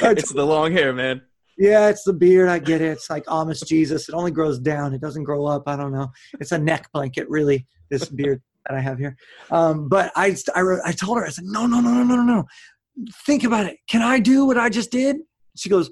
It's 0.01 0.31
the 0.33 0.45
long 0.45 0.71
hair, 0.71 0.93
man. 0.93 1.21
yeah, 1.57 1.89
it's 1.89 2.03
the 2.03 2.13
beard. 2.13 2.47
I 2.49 2.59
get 2.59 2.81
it. 2.81 2.91
It's 2.91 3.09
like 3.09 3.25
Amish 3.25 3.65
Jesus. 3.65 4.07
It 4.09 4.13
only 4.15 4.31
grows 4.31 4.59
down. 4.59 4.93
It 4.93 5.01
doesn't 5.01 5.23
grow 5.23 5.45
up. 5.45 5.63
I 5.67 5.75
don't 5.75 5.91
know. 5.91 6.09
It's 6.39 6.51
a 6.51 6.57
neck 6.57 6.89
blanket, 6.93 7.29
really. 7.29 7.65
This 7.89 8.07
beard 8.09 8.41
that 8.67 8.77
I 8.77 8.81
have 8.81 8.99
here. 8.99 9.15
Um, 9.51 9.89
but 9.89 10.12
I, 10.15 10.35
I, 10.55 10.62
wrote- 10.62 10.81
I 10.85 10.91
told 10.91 11.17
her, 11.17 11.25
I 11.25 11.29
said, 11.29 11.45
no, 11.45 11.65
no, 11.65 11.79
no, 11.81 11.91
no, 11.91 12.03
no, 12.03 12.15
no, 12.17 12.23
no. 12.23 12.45
Think 13.25 13.43
about 13.43 13.65
it. 13.65 13.77
Can 13.89 14.01
I 14.01 14.19
do 14.19 14.45
what 14.45 14.57
I 14.57 14.69
just 14.69 14.91
did? 14.91 15.17
She 15.57 15.69
goes, 15.69 15.89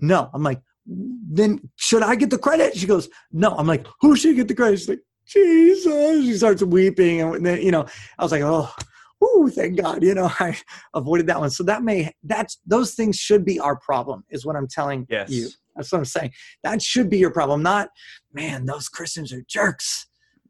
no. 0.00 0.30
I'm 0.32 0.42
like, 0.42 0.60
then 0.86 1.70
should 1.76 2.02
I 2.02 2.14
get 2.14 2.30
the 2.30 2.38
credit? 2.38 2.76
She 2.76 2.86
goes, 2.86 3.08
no. 3.32 3.54
I'm 3.56 3.66
like, 3.66 3.86
who 4.00 4.16
should 4.16 4.36
get 4.36 4.48
the 4.48 4.54
credit? 4.54 4.78
She's 4.78 4.88
like, 4.88 5.00
Jesus. 5.26 6.24
She 6.24 6.34
starts 6.34 6.62
weeping, 6.62 7.20
and 7.20 7.44
then 7.46 7.62
you 7.62 7.70
know, 7.70 7.86
I 8.18 8.22
was 8.22 8.32
like, 8.32 8.42
oh. 8.42 8.72
Ooh, 9.22 9.50
thank 9.50 9.78
God, 9.78 10.02
you 10.02 10.14
know, 10.14 10.30
I 10.40 10.56
avoided 10.94 11.26
that 11.26 11.38
one. 11.38 11.50
So 11.50 11.62
that 11.64 11.82
may 11.82 12.10
that's 12.24 12.58
those 12.66 12.94
things 12.94 13.16
should 13.16 13.44
be 13.44 13.60
our 13.60 13.76
problem, 13.76 14.24
is 14.30 14.46
what 14.46 14.56
I'm 14.56 14.66
telling 14.66 15.06
Yes. 15.10 15.28
you. 15.28 15.50
That's 15.76 15.92
what 15.92 15.98
I'm 15.98 16.04
saying. 16.06 16.32
That 16.64 16.80
should 16.80 17.10
be 17.10 17.18
your 17.18 17.30
problem, 17.30 17.62
not 17.62 17.90
man, 18.32 18.66
those 18.66 18.88
Christians 18.88 19.32
are 19.32 19.42
jerks. 19.46 20.06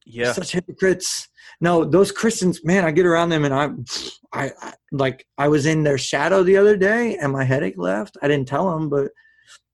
Yeah. 0.06 0.32
Such 0.32 0.52
hypocrites. 0.52 1.28
No, 1.60 1.84
those 1.84 2.10
Christians, 2.10 2.64
man, 2.64 2.84
I 2.84 2.90
get 2.90 3.06
around 3.06 3.28
them 3.28 3.44
and 3.44 3.54
I, 3.54 3.70
I, 4.32 4.52
I 4.60 4.72
like 4.92 5.26
I 5.36 5.48
was 5.48 5.66
in 5.66 5.82
their 5.82 5.98
shadow 5.98 6.42
the 6.42 6.56
other 6.56 6.76
day 6.76 7.16
and 7.16 7.32
my 7.32 7.44
headache 7.44 7.76
left. 7.76 8.16
I 8.22 8.28
didn't 8.28 8.48
tell 8.48 8.70
them, 8.70 8.88
but 8.88 9.10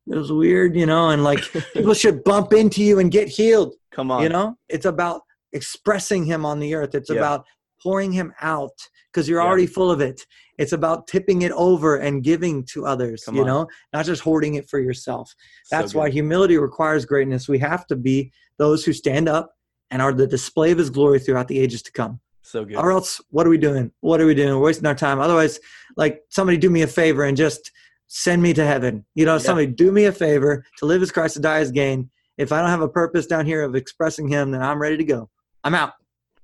it 0.09 0.17
was 0.17 0.31
weird, 0.33 0.77
you 0.77 0.87
know, 0.87 1.11
and 1.11 1.25
like 1.25 1.41
people 1.73 1.95
should 1.95 2.23
bump 2.25 2.53
into 2.53 2.83
you 2.83 2.99
and 2.99 3.11
get 3.11 3.29
healed. 3.29 3.75
Come 3.93 4.11
on. 4.11 4.23
You 4.23 4.29
know, 4.29 4.57
it's 4.69 4.87
about 4.87 5.23
expressing 5.53 6.25
him 6.25 6.45
on 6.45 6.61
the 6.61 6.75
earth. 6.75 6.95
It's 6.95 7.11
Yeah. 7.11 7.17
about 7.17 7.45
pouring 7.83 8.13
him 8.13 8.33
out 8.41 8.71
because 9.13 9.29
you're 9.29 9.41
Yeah. 9.41 9.47
already 9.47 9.67
full 9.67 9.91
of 9.91 10.01
it. 10.01 10.27
It's 10.59 10.73
about 10.73 11.07
tipping 11.07 11.43
it 11.43 11.53
over 11.53 11.97
and 11.97 12.23
giving 12.23 12.65
to 12.73 12.87
others, 12.87 13.25
Come 13.25 13.37
you 13.37 13.41
on. 13.43 13.47
know, 13.47 13.67
not 13.93 14.07
just 14.07 14.23
hoarding 14.23 14.55
it 14.55 14.69
for 14.69 14.79
yourself. 14.81 15.35
That's 15.71 15.93
good. 15.93 15.99
why 15.99 16.11
humility 16.11 16.57
requires 16.59 17.05
greatness. 17.05 17.49
We 17.49 17.59
have 17.59 17.87
to 17.89 17.97
be 17.97 18.33
those 18.59 18.85
who 18.85 18.93
stand 18.93 19.29
up 19.29 19.53
and 19.91 20.01
are 20.03 20.13
the 20.13 20.27
display 20.27 20.73
of 20.73 20.79
his 20.79 20.91
glory 20.91 21.19
throughout 21.21 21.49
the 21.49 21.59
ages 21.59 21.83
to 21.83 21.93
come. 21.93 22.21
So 22.43 22.65
good. 22.65 22.77
Or 22.77 22.93
else, 22.93 23.21
what 23.31 23.47
are 23.47 23.51
we 23.51 23.59
doing? 23.59 23.91
What 24.01 24.21
are 24.21 24.27
we 24.27 24.35
doing? 24.35 24.51
We're 24.55 24.61
wasting 24.67 24.87
our 24.87 24.95
time. 24.95 25.21
Otherwise, 25.21 25.59
like 25.97 26.21
somebody 26.31 26.57
do 26.59 26.71
me 26.71 26.83
a 26.83 26.87
favor 26.87 27.25
and 27.25 27.37
just 27.37 27.71
send 28.09 28.43
me 28.43 28.53
to 28.55 28.65
heaven. 28.65 29.05
You 29.15 29.25
know, 29.25 29.35
Yeah. 29.35 29.39
somebody 29.39 29.67
do 29.69 29.93
me 29.93 30.05
a 30.05 30.13
favor 30.13 30.65
to 30.79 30.87
live 30.87 31.03
as 31.03 31.11
Christ, 31.11 31.35
to 31.35 31.41
die 31.41 31.59
as 31.59 31.71
gain. 31.73 32.11
If 32.39 32.53
I 32.53 32.61
don't 32.61 32.71
have 32.71 32.83
a 32.83 32.89
purpose 32.89 33.27
down 33.27 33.47
here 33.47 33.63
of 33.63 33.75
expressing 33.75 34.29
him, 34.29 34.51
then 34.51 34.63
I'm 34.63 34.81
ready 34.81 34.97
to 34.99 35.05
go. 35.05 35.31
I'm 35.65 35.75
out. 35.75 35.93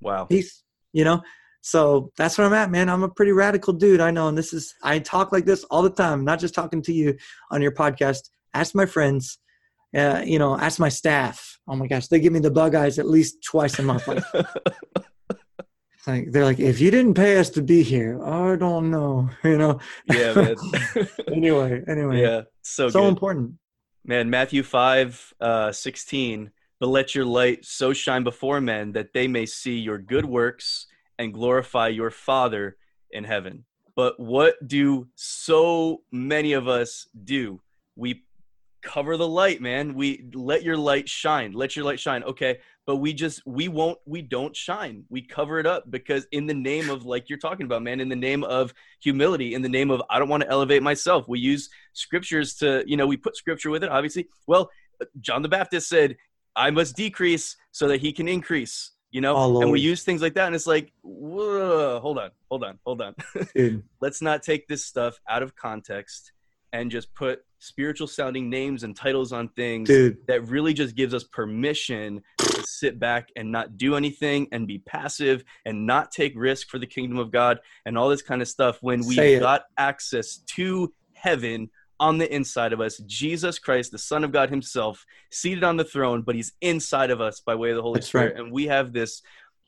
Wow. 0.01 0.25
Peace. 0.25 0.63
You 0.93 1.05
know? 1.05 1.23
So 1.61 2.11
that's 2.17 2.37
where 2.39 2.47
I'm 2.47 2.53
at, 2.55 2.71
man. 2.71 2.89
I'm 2.89 3.05
a 3.05 3.09
pretty 3.09 3.31
radical 3.33 3.73
dude. 3.73 4.01
I 4.01 4.11
know. 4.11 4.27
And 4.29 4.37
this 4.37 4.53
is, 4.53 4.75
I 4.83 4.99
talk 4.99 5.31
like 5.31 5.45
this 5.45 5.63
all 5.65 5.83
the 5.83 5.91
time, 5.91 6.25
not 6.25 6.41
just 6.41 6.55
talking 6.55 6.83
to 6.83 6.93
you 6.93 7.17
on 7.53 7.63
your 7.63 7.73
podcast. 7.73 8.31
Ask 8.53 8.75
my 8.75 8.85
friends, 8.87 9.39
uh, 9.97 10.23
you 10.25 10.39
know, 10.41 10.59
ask 10.59 10.81
my 10.81 10.89
staff. 10.89 11.59
Oh 11.69 11.77
my 11.77 11.87
gosh, 11.87 12.09
they 12.09 12.19
give 12.19 12.33
me 12.33 12.41
the 12.41 12.51
bug 12.51 12.75
eyes 12.75 12.99
at 12.99 13.07
least 13.09 13.45
twice 13.45 13.79
a 13.79 13.83
month. 13.83 14.09
Like, 16.07 16.33
they're 16.33 16.45
like, 16.45 16.59
if 16.59 16.81
you 16.81 16.91
didn't 16.91 17.15
pay 17.15 17.37
us 17.39 17.51
to 17.51 17.63
be 17.63 17.83
here, 17.83 18.23
I 18.25 18.57
don't 18.57 18.91
know, 18.91 19.31
you 19.45 19.57
know. 19.57 19.79
yeah, 20.07 20.35
man. 20.35 20.57
anyway, 21.29 21.83
anyway, 21.87 22.21
yeah. 22.21 22.43
So, 22.63 22.89
so 22.89 23.03
good. 23.03 23.09
important. 23.09 23.53
Man, 24.05 24.29
Matthew 24.29 24.63
5, 24.63 25.35
uh, 25.41 25.73
16. 25.73 26.51
But 26.83 26.89
let 26.89 27.15
your 27.15 27.25
light 27.25 27.65
so 27.65 27.93
shine 27.93 28.25
before 28.25 28.61
men 28.61 28.91
that 28.95 29.13
they 29.15 29.29
may 29.29 29.47
see 29.47 29.79
your 29.79 29.99
good 29.99 30.27
works 30.27 30.89
and 31.17 31.33
glorify 31.33 31.87
your 31.87 32.11
Father 32.11 32.77
in 33.13 33.23
heaven. 33.23 33.65
But 33.95 34.19
what 34.19 34.57
do 34.67 35.07
so 35.15 36.03
many 36.11 36.55
of 36.55 36.67
us 36.67 37.07
do? 37.23 37.61
We 37.95 38.25
cover 38.83 39.17
the 39.17 39.27
light, 39.27 39.61
man. 39.61 39.95
We 39.95 40.25
let 40.35 40.63
your 40.63 40.77
light 40.77 41.09
shine. 41.09 41.53
Let 41.53 41.77
your 41.77 41.85
light 41.85 42.01
shine. 42.01 42.23
Okay. 42.25 42.59
But 42.85 42.97
we 42.97 43.13
just, 43.15 43.41
we 43.47 43.69
won't, 43.69 43.99
we 44.07 44.23
don't 44.23 44.57
shine. 44.57 45.05
We 45.09 45.23
cover 45.23 45.61
it 45.61 45.67
up 45.67 45.89
because, 45.91 46.27
in 46.33 46.47
the 46.47 46.55
name 46.55 46.91
of, 46.91 47.05
like 47.05 47.29
you're 47.29 47.39
talking 47.39 47.65
about, 47.65 47.83
man, 47.83 48.01
in 48.01 48.09
the 48.09 48.17
name 48.17 48.43
of 48.43 48.75
humility, 49.01 49.55
in 49.55 49.63
the 49.63 49.69
name 49.69 49.91
of, 49.91 50.03
I 50.11 50.19
don't 50.19 50.29
want 50.29 50.43
to 50.43 50.51
elevate 50.51 50.83
myself. 50.83 51.29
We 51.29 51.39
use 51.39 51.71
scriptures 51.93 52.55
to, 52.57 52.83
you 52.87 52.97
know, 52.97 53.07
we 53.07 53.17
put 53.17 53.37
scripture 53.37 53.71
with 53.71 53.85
it, 53.85 53.91
obviously. 53.91 54.29
Well, 54.49 54.69
John 55.21 55.43
the 55.43 55.49
Baptist 55.49 55.89
said, 55.89 56.17
I 56.57 56.71
must 56.71 56.97
decrease 56.97 57.57
so 57.71 57.89
that 57.89 58.01
he 58.01 58.13
can 58.13 58.27
increase, 58.27 58.91
you 59.11 59.21
know? 59.21 59.37
Oh, 59.37 59.63
and 59.63 59.71
we 59.71 59.81
use 59.81 60.03
things 60.03 60.21
like 60.21 60.35
that. 60.35 60.47
And 60.47 60.55
it's 60.55 60.67
like, 60.67 60.93
whoa, 61.03 62.01
hold 62.01 62.19
on, 62.19 62.31
hold 62.51 62.65
on, 62.65 62.79
hold 62.85 63.01
on. 63.01 63.15
Let's 64.01 64.21
not 64.21 64.43
take 64.43 64.67
this 64.67 64.85
stuff 64.85 65.19
out 65.29 65.43
of 65.43 65.55
context 65.55 66.33
and 66.73 66.91
just 66.91 67.15
put 67.15 67.43
spiritual 67.63 68.07
sounding 68.09 68.51
names 68.51 68.83
and 68.83 68.97
titles 68.97 69.33
on 69.33 69.49
things 69.51 69.89
Dude. 69.89 70.19
that 70.27 70.47
really 70.49 70.75
just 70.75 70.97
gives 70.97 71.15
us 71.15 71.23
permission 71.25 72.21
to 72.55 72.63
sit 72.63 72.99
back 72.99 73.29
and 73.37 73.51
not 73.53 73.79
do 73.79 73.95
anything 73.95 74.49
and 74.53 74.67
be 74.67 74.79
passive 74.79 75.45
and 75.65 75.87
not 75.87 76.11
take 76.11 76.33
risk 76.37 76.69
for 76.69 76.79
the 76.79 76.87
kingdom 76.87 77.19
of 77.19 77.31
God 77.31 77.61
and 77.87 77.97
all 77.97 78.09
this 78.09 78.21
kind 78.23 78.43
of 78.43 78.49
stuff 78.49 78.79
when 78.83 79.03
Say 79.03 79.09
we 79.09 79.35
it. 79.37 79.41
got 79.41 79.63
access 79.79 80.39
to 80.57 80.93
heaven 81.15 81.71
on 82.01 82.19
the 82.19 82.35
inside 82.35 82.73
of 82.73 82.81
us 82.81 82.99
Jesus 83.07 83.61
Christ 83.61 83.93
the 83.93 83.99
son 83.99 84.25
of 84.25 84.33
God 84.33 84.51
himself 84.51 85.07
seated 85.31 85.63
on 85.63 85.77
the 85.77 85.85
throne 85.85 86.23
but 86.23 86.35
he's 86.35 86.53
inside 86.61 87.11
of 87.11 87.21
us 87.21 87.41
by 87.41 87.55
way 87.55 87.71
of 87.71 87.77
the 87.77 87.83
Holy 87.83 87.99
That's 88.01 88.09
Spirit 88.09 88.35
right. 88.35 88.43
and 88.43 88.53
we 88.53 88.67
have 88.67 88.93
this 88.93 89.23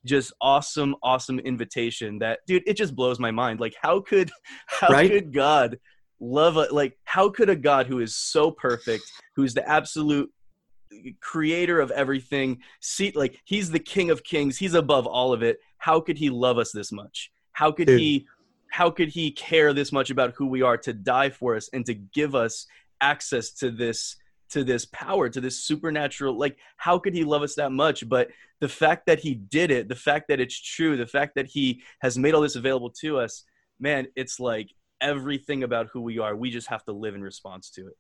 just 0.05 0.33
awesome 0.41 0.97
awesome 1.03 1.39
invitation 1.39 2.19
that 2.19 2.41
dude 2.47 2.65
it 2.67 2.75
just 2.75 2.95
blows 2.97 3.19
my 3.21 3.31
mind 3.31 3.61
like 3.61 3.75
how 3.81 4.01
could 4.01 4.31
how 4.67 4.89
Right? 4.89 5.11
could 5.11 5.33
God 5.33 5.79
love 6.21 6.57
a, 6.57 6.67
like 6.73 6.97
how 7.05 7.29
could 7.29 7.51
a 7.51 7.57
god 7.57 7.87
who 7.87 8.01
is 8.01 8.17
so 8.17 8.51
perfect 8.51 9.05
who's 9.37 9.53
the 9.55 9.69
absolute 9.69 10.31
creator 11.21 11.81
of 11.81 11.91
everything 11.91 12.59
see 12.81 13.13
like 13.15 13.41
he's 13.45 13.71
the 13.71 13.79
king 13.79 14.11
of 14.11 14.23
kings 14.25 14.57
he's 14.57 14.75
above 14.75 15.07
all 15.07 15.33
of 15.33 15.43
it. 15.43 15.59
How 15.79 16.01
could 16.01 16.17
he 16.17 16.31
love 16.31 16.59
us 16.59 16.73
this 16.73 16.93
much? 16.93 17.31
How 17.53 17.71
could 17.71 17.87
Dude. 17.87 18.01
he 18.01 18.27
how 18.71 18.91
could 18.91 19.09
he 19.09 19.31
care 19.31 19.73
this 19.73 19.93
much 19.93 20.11
about 20.11 20.35
who 20.37 20.47
we 20.47 20.63
are 20.63 20.77
to 20.79 20.93
die 20.93 21.31
for 21.31 21.55
us 21.55 21.69
and 21.73 21.87
to 21.87 21.95
give 21.95 22.35
us 22.35 22.67
access 23.01 23.51
to 23.53 23.71
this 23.71 24.17
to 24.51 24.65
this 24.65 24.85
power 24.87 25.29
to 25.29 25.41
this 25.41 25.65
supernatural 25.65 26.39
like 26.39 26.57
how 26.77 26.99
could 26.99 27.15
he 27.15 27.25
love 27.25 27.43
us 27.43 27.55
that 27.55 27.73
much? 27.73 28.09
But 28.09 28.29
the 28.61 28.69
fact 28.69 29.07
that 29.07 29.21
he 29.21 29.35
did 29.35 29.71
it 29.71 29.89
the 29.89 29.95
fact 29.95 30.29
that 30.29 30.41
it's 30.41 30.61
true 30.61 30.97
the 30.97 31.07
fact 31.07 31.35
that 31.37 31.47
he 31.47 31.83
has 32.01 32.19
made 32.19 32.35
all 32.35 32.43
this 32.43 32.57
available 32.57 32.91
to 32.91 33.19
us 33.19 33.45
man 33.81 34.07
it's 34.17 34.41
like 34.41 34.71
everything 35.01 35.63
about 35.63 35.89
who 35.93 36.01
we 36.01 36.19
are 36.19 36.37
we 36.37 36.51
just 36.51 36.69
have 36.69 36.85
to 36.85 36.93
live 36.93 37.15
in 37.15 37.23
response 37.23 37.71
to 37.71 37.87
it 37.89 37.97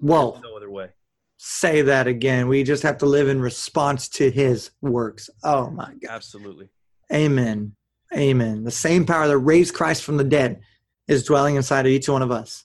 Well, 0.00 0.32
There's 0.32 0.44
no 0.44 0.56
other 0.56 0.70
way 0.70 0.90
Say 1.36 1.82
that 1.82 2.06
again. 2.06 2.46
We 2.46 2.62
just 2.62 2.84
have 2.84 2.98
to 2.98 3.06
live 3.06 3.28
in 3.28 3.40
response 3.40 4.08
to 4.10 4.30
his 4.30 4.70
works. 4.80 5.28
Oh 5.42 5.68
my 5.68 5.92
God. 6.00 6.10
absolutely 6.10 6.68
Amen. 7.12 7.74
Amen. 8.16 8.64
The 8.64 8.70
same 8.70 9.04
power 9.04 9.26
that 9.28 9.38
raised 9.38 9.74
Christ 9.74 10.04
from 10.04 10.16
the 10.16 10.24
dead 10.24 10.60
is 11.08 11.24
dwelling 11.24 11.56
inside 11.56 11.86
of 11.86 11.92
each 11.92 12.08
one 12.08 12.22
of 12.22 12.30
us. 12.30 12.64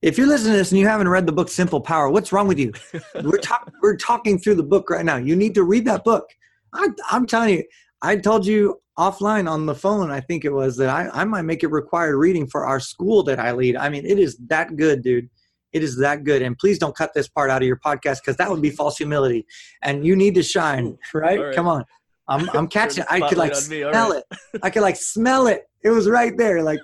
If 0.00 0.16
you're 0.16 0.26
listening 0.26 0.52
to 0.52 0.58
this 0.58 0.70
and 0.72 0.78
you 0.78 0.86
haven't 0.86 1.08
read 1.08 1.26
the 1.26 1.32
book 1.32 1.48
Simple 1.48 1.80
Power, 1.80 2.08
what's 2.08 2.32
wrong 2.32 2.48
with 2.48 2.58
you? 2.58 2.72
we're, 3.22 3.38
talk- 3.38 3.70
we're 3.82 3.96
talking 3.96 4.38
through 4.38 4.54
the 4.54 4.62
book 4.62 4.90
right 4.90 5.04
now. 5.04 5.16
You 5.16 5.36
need 5.36 5.54
to 5.54 5.64
read 5.64 5.84
that 5.86 6.04
book. 6.04 6.28
I, 6.72 6.88
I'm 7.10 7.26
telling 7.26 7.50
you, 7.58 7.64
I 8.02 8.16
told 8.16 8.46
you 8.46 8.80
offline 8.98 9.48
on 9.48 9.64
the 9.64 9.74
phone, 9.74 10.10
I 10.10 10.20
think 10.20 10.44
it 10.44 10.52
was, 10.52 10.76
that 10.76 10.88
I, 10.88 11.08
I 11.12 11.24
might 11.24 11.42
make 11.42 11.62
it 11.62 11.68
required 11.68 12.16
reading 12.16 12.46
for 12.46 12.66
our 12.66 12.80
school 12.80 13.22
that 13.24 13.38
I 13.38 13.52
lead. 13.52 13.76
I 13.76 13.88
mean, 13.88 14.04
it 14.04 14.18
is 14.18 14.36
that 14.48 14.76
good, 14.76 15.02
dude. 15.02 15.30
It 15.72 15.82
is 15.82 15.98
that 15.98 16.24
good. 16.24 16.42
And 16.42 16.58
please 16.58 16.78
don't 16.78 16.96
cut 16.96 17.12
this 17.14 17.28
part 17.28 17.50
out 17.50 17.62
of 17.62 17.68
your 17.68 17.78
podcast 17.78 18.20
because 18.20 18.36
that 18.36 18.50
would 18.50 18.62
be 18.62 18.70
false 18.70 18.96
humility. 18.96 19.46
And 19.82 20.04
you 20.04 20.16
need 20.16 20.34
to 20.34 20.42
shine, 20.42 20.98
right? 21.14 21.38
Right. 21.38 21.54
Come 21.54 21.68
on. 21.68 21.84
I'm, 22.26 22.48
I'm 22.50 22.68
catching. 22.78 23.04
I 23.08 23.20
could 23.28 23.38
like 23.38 23.54
spotlight 23.54 23.64
on 23.64 23.70
me. 23.70 23.82
All 23.84 23.92
smell 23.92 24.12
right. 24.12 24.22
it. 24.54 24.60
I 24.62 24.70
could 24.70 24.82
like 24.82 24.96
smell 24.96 25.46
it. 25.46 25.64
It 25.84 25.90
was 25.90 26.08
right 26.08 26.36
there. 26.36 26.62
Like, 26.62 26.80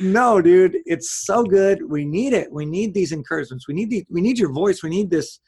no, 0.00 0.40
dude, 0.40 0.78
it's 0.86 1.24
so 1.26 1.44
good. 1.44 1.82
We 1.88 2.04
need 2.04 2.32
it. 2.32 2.50
We 2.50 2.64
need 2.64 2.94
these 2.94 3.12
encouragements. 3.12 3.68
We 3.68 3.74
need 3.74 3.90
the, 3.90 4.06
we 4.08 4.22
need 4.22 4.38
your 4.38 4.52
voice. 4.52 4.82
We 4.82 4.88
need 4.88 5.10
this 5.10 5.38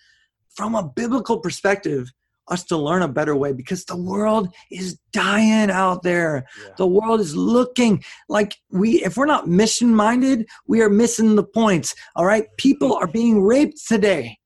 from 0.55 0.75
a 0.75 0.83
biblical 0.83 1.39
perspective. 1.39 2.11
Us 2.49 2.65
to 2.65 2.77
learn 2.77 3.03
a 3.03 3.09
better 3.09 3.37
way 3.37 3.53
because 3.53 3.85
the 3.85 3.97
world 3.97 4.53
is 4.71 4.99
dying 5.13 5.71
out 5.71 6.03
there. 6.03 6.47
Yeah. 6.61 6.75
The 6.79 6.87
world 6.87 7.21
is 7.21 7.37
looking 7.37 8.05
like 8.29 8.57
we, 8.71 9.03
if 9.05 9.17
we're 9.17 9.27
not 9.27 9.49
mission 9.49 9.95
minded, 9.95 10.49
we 10.67 10.83
are 10.83 10.91
missing 10.91 11.37
the 11.37 11.45
points. 11.45 11.95
All 12.17 12.27
right. 12.27 12.47
People 12.59 12.95
are 12.95 13.07
being 13.07 13.43
raped 13.43 13.87
today. 13.87 14.39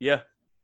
Yeah. 0.00 0.20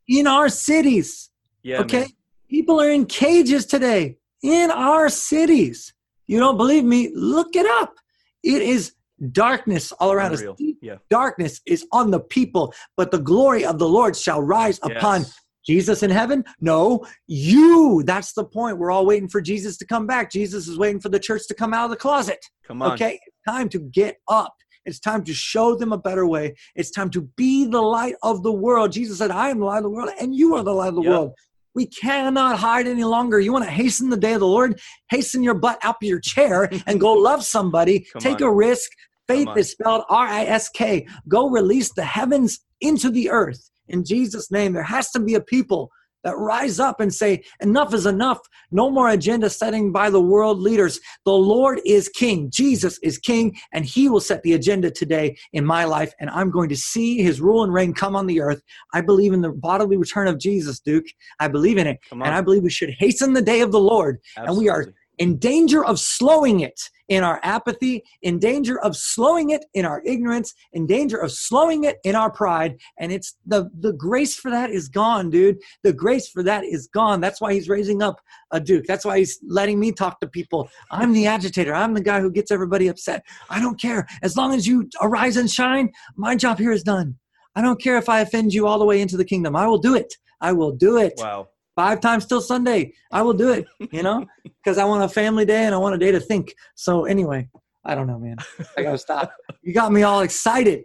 In 0.08 0.26
our 0.26 0.48
cities. 0.48 1.30
Yeah. 1.62 1.80
Okay. 1.80 2.00
Man. 2.00 2.08
People 2.48 2.80
are 2.80 2.90
in 2.90 3.06
cages 3.06 3.66
today 3.66 4.18
in 4.42 4.70
our 4.70 5.08
cities. 5.08 5.92
You 6.26 6.38
don't 6.38 6.56
believe 6.56 6.84
me? 6.84 7.10
Look 7.14 7.54
it 7.54 7.66
up. 7.66 7.94
It 8.42 8.62
is 8.62 8.94
darkness 9.32 9.92
all 9.92 10.12
around 10.12 10.32
Unreal. 10.32 10.52
us. 10.52 10.60
Yeah. 10.80 10.96
Darkness 11.10 11.60
is 11.66 11.86
on 11.92 12.10
the 12.10 12.20
people, 12.20 12.72
but 12.96 13.10
the 13.10 13.18
glory 13.18 13.64
of 13.64 13.78
the 13.78 13.88
Lord 13.88 14.16
shall 14.16 14.40
rise 14.40 14.80
yes. 14.86 14.96
upon 14.96 15.26
Jesus 15.64 16.02
in 16.02 16.10
heaven? 16.10 16.44
No, 16.60 17.06
you. 17.26 18.02
That's 18.04 18.32
the 18.32 18.44
point. 18.44 18.78
We're 18.78 18.90
all 18.90 19.06
waiting 19.06 19.28
for 19.28 19.40
Jesus 19.40 19.76
to 19.78 19.86
come 19.86 20.06
back. 20.06 20.30
Jesus 20.30 20.68
is 20.68 20.78
waiting 20.78 21.00
for 21.00 21.08
the 21.08 21.18
church 21.18 21.46
to 21.48 21.54
come 21.54 21.74
out 21.74 21.84
of 21.84 21.90
the 21.90 21.96
closet. 21.96 22.38
Come 22.66 22.82
on. 22.82 22.92
Okay, 22.92 23.20
it's 23.26 23.36
time 23.46 23.68
to 23.70 23.78
get 23.78 24.16
up. 24.28 24.54
It's 24.86 24.98
time 24.98 25.24
to 25.24 25.34
show 25.34 25.76
them 25.76 25.92
a 25.92 25.98
better 25.98 26.26
way. 26.26 26.54
It's 26.74 26.90
time 26.90 27.10
to 27.10 27.22
be 27.36 27.66
the 27.66 27.82
light 27.82 28.14
of 28.22 28.42
the 28.42 28.52
world. 28.52 28.92
Jesus 28.92 29.18
said, 29.18 29.30
I 29.30 29.50
am 29.50 29.60
the 29.60 29.66
light 29.66 29.78
of 29.78 29.84
the 29.84 29.90
world, 29.90 30.10
and 30.18 30.34
you 30.34 30.56
are 30.56 30.62
the 30.62 30.72
light 30.72 30.88
of 30.88 30.94
the 30.94 31.02
yep. 31.02 31.10
world. 31.10 31.32
We 31.74 31.86
cannot 31.86 32.58
hide 32.58 32.88
any 32.88 33.04
longer. 33.04 33.38
You 33.38 33.52
want 33.52 33.64
to 33.64 33.70
hasten 33.70 34.10
the 34.10 34.16
day 34.16 34.32
of 34.32 34.40
the 34.40 34.46
Lord? 34.46 34.80
Hasten 35.10 35.42
your 35.42 35.54
butt 35.54 35.78
out 35.82 35.96
of 36.02 36.08
your 36.08 36.18
chair 36.18 36.68
and 36.86 36.98
go 36.98 37.12
love 37.12 37.44
somebody. 37.44 38.06
Take 38.18 38.40
on. 38.40 38.48
a 38.48 38.52
risk. 38.52 38.90
Faith 39.28 39.48
is 39.56 39.70
spelled 39.70 40.02
R 40.08 40.26
I 40.26 40.44
S 40.46 40.68
K. 40.70 41.06
Go 41.28 41.48
release 41.48 41.92
the 41.92 42.02
heavens 42.02 42.58
into 42.80 43.10
the 43.10 43.30
earth 43.30 43.70
in 43.90 44.04
Jesus' 44.04 44.50
name. 44.50 44.72
There 44.72 44.82
has 44.82 45.10
to 45.10 45.20
be 45.20 45.34
a 45.34 45.40
people 45.40 45.90
that 46.22 46.36
rise 46.36 46.78
up 46.78 47.00
and 47.00 47.12
say, 47.12 47.42
enough 47.60 47.94
is 47.94 48.04
enough. 48.04 48.38
No 48.70 48.90
more 48.90 49.08
agenda 49.08 49.48
setting 49.48 49.90
by 49.90 50.10
the 50.10 50.20
world 50.20 50.58
leaders. 50.58 51.00
The 51.24 51.32
Lord 51.32 51.80
is 51.86 52.10
king. 52.10 52.50
Jesus 52.50 52.98
is 53.02 53.16
king, 53.16 53.56
and 53.72 53.86
he 53.86 54.08
will 54.08 54.20
set 54.20 54.42
the 54.42 54.52
agenda 54.52 54.90
today 54.90 55.36
in 55.54 55.64
my 55.64 55.84
life. 55.84 56.12
And 56.20 56.28
I'm 56.30 56.50
going 56.50 56.68
to 56.68 56.76
see 56.76 57.22
his 57.22 57.40
rule 57.40 57.64
and 57.64 57.72
reign 57.72 57.94
come 57.94 58.14
on 58.14 58.26
the 58.26 58.40
earth. 58.40 58.62
I 58.92 59.00
believe 59.00 59.32
in 59.32 59.40
the 59.40 59.50
bodily 59.50 59.96
return 59.96 60.28
of 60.28 60.38
Jesus, 60.38 60.80
Duke. 60.80 61.06
I 61.38 61.48
believe 61.48 61.78
in 61.78 61.86
it. 61.86 61.98
And 62.12 62.22
I 62.34 62.42
believe 62.42 62.62
we 62.62 62.70
should 62.70 62.90
hasten 62.98 63.32
the 63.32 63.42
day 63.42 63.62
of 63.62 63.72
the 63.72 63.80
Lord. 63.80 64.18
Absolutely. 64.36 64.46
And 64.46 64.58
we 64.58 64.68
are 64.68 64.94
in 65.20 65.36
danger 65.36 65.84
of 65.84 66.00
slowing 66.00 66.60
it 66.60 66.80
in 67.08 67.22
our 67.22 67.40
apathy, 67.42 68.02
in 68.22 68.38
danger 68.38 68.80
of 68.80 68.96
slowing 68.96 69.50
it 69.50 69.64
in 69.74 69.84
our 69.84 70.02
ignorance, 70.06 70.54
in 70.72 70.86
danger 70.86 71.18
of 71.18 71.30
slowing 71.30 71.84
it 71.84 71.98
in 72.04 72.14
our 72.14 72.30
pride. 72.30 72.80
And 72.98 73.12
it's 73.12 73.36
the, 73.46 73.68
the 73.80 73.92
grace 73.92 74.34
for 74.34 74.50
that 74.50 74.70
is 74.70 74.88
gone, 74.88 75.28
dude. 75.28 75.58
The 75.82 75.92
grace 75.92 76.28
for 76.28 76.42
that 76.44 76.64
is 76.64 76.88
gone. 76.88 77.20
That's 77.20 77.40
why 77.40 77.52
he's 77.52 77.68
raising 77.68 78.02
up 78.02 78.18
a 78.50 78.60
Duke. 78.60 78.86
That's 78.86 79.04
why 79.04 79.18
he's 79.18 79.38
letting 79.46 79.78
me 79.78 79.92
talk 79.92 80.20
to 80.20 80.26
people. 80.26 80.70
I'm 80.90 81.12
the 81.12 81.26
agitator. 81.26 81.74
I'm 81.74 81.92
the 81.92 82.00
guy 82.00 82.20
who 82.20 82.30
gets 82.30 82.50
everybody 82.50 82.88
upset. 82.88 83.22
I 83.50 83.60
don't 83.60 83.78
care. 83.78 84.06
As 84.22 84.36
long 84.36 84.54
as 84.54 84.66
you 84.66 84.88
arise 85.02 85.36
and 85.36 85.50
shine, 85.50 85.90
my 86.16 86.34
job 86.34 86.58
here 86.58 86.72
is 86.72 86.82
done. 86.82 87.16
I 87.54 87.60
don't 87.60 87.80
care 87.80 87.98
if 87.98 88.08
I 88.08 88.20
offend 88.20 88.54
you 88.54 88.66
all 88.66 88.78
the 88.78 88.86
way 88.86 89.02
into 89.02 89.18
the 89.18 89.24
kingdom. 89.24 89.54
I 89.54 89.66
will 89.66 89.78
do 89.78 89.94
it. 89.94 90.14
I 90.40 90.52
will 90.52 90.72
do 90.72 90.96
it. 90.96 91.14
Wow 91.18 91.48
five 91.80 91.98
times 91.98 92.26
till 92.26 92.42
Sunday. 92.42 92.92
I 93.10 93.22
will 93.22 93.32
do 93.32 93.52
it, 93.52 93.64
you 93.90 94.02
know, 94.02 94.26
because 94.44 94.76
I 94.76 94.84
want 94.84 95.02
a 95.02 95.08
family 95.08 95.46
day 95.46 95.64
and 95.64 95.74
I 95.74 95.78
want 95.78 95.94
a 95.94 95.98
day 95.98 96.12
to 96.12 96.20
think. 96.20 96.54
So 96.74 97.06
anyway, 97.06 97.48
I 97.86 97.94
don't 97.94 98.06
know, 98.06 98.18
man. 98.18 98.36
I 98.76 98.82
gotta 98.82 98.98
stop. 98.98 99.32
You 99.62 99.72
got 99.72 99.90
me 99.90 100.02
all 100.02 100.20
excited. 100.20 100.84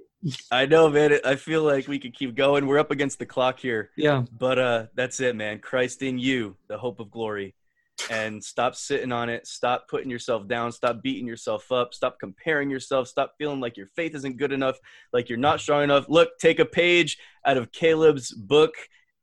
I 0.51 0.65
know, 0.65 0.89
man. 0.89 1.19
I 1.25 1.35
feel 1.35 1.63
like 1.63 1.89
we 1.89 1.99
could 1.99 2.13
keep 2.13 2.33
going. 2.33 2.65
We're 2.65 2.79
up 2.79 2.91
against 2.91 3.19
the 3.19 3.25
clock 3.25 3.59
here. 3.59 3.91
Yeah. 3.97 4.23
But 4.39 4.57
uh, 4.57 4.85
that's 4.95 5.19
it, 5.19 5.35
man. 5.35 5.59
Christ 5.59 6.01
in 6.01 6.17
you, 6.17 6.55
the 6.69 6.77
hope 6.77 7.01
of 7.01 7.11
glory. 7.11 7.55
And 8.09 8.41
stop 8.41 8.75
sitting 8.75 9.11
on 9.11 9.27
it. 9.29 9.45
Stop 9.47 9.89
putting 9.89 10.09
yourself 10.09 10.47
down. 10.47 10.71
Stop 10.71 11.03
beating 11.03 11.27
yourself 11.27 11.71
up. 11.73 11.93
Stop 11.93 12.19
comparing 12.19 12.69
yourself. 12.69 13.09
Stop 13.09 13.33
feeling 13.37 13.59
like 13.59 13.75
your 13.75 13.87
faith 13.97 14.15
isn't 14.15 14.37
good 14.37 14.53
enough, 14.53 14.77
like 15.11 15.27
you're 15.27 15.37
not 15.37 15.59
strong 15.59 15.83
enough. 15.83 16.05
Look, 16.07 16.39
take 16.39 16.59
a 16.59 16.65
page 16.65 17.17
out 17.45 17.57
of 17.57 17.71
Caleb's 17.73 18.31
book 18.31 18.73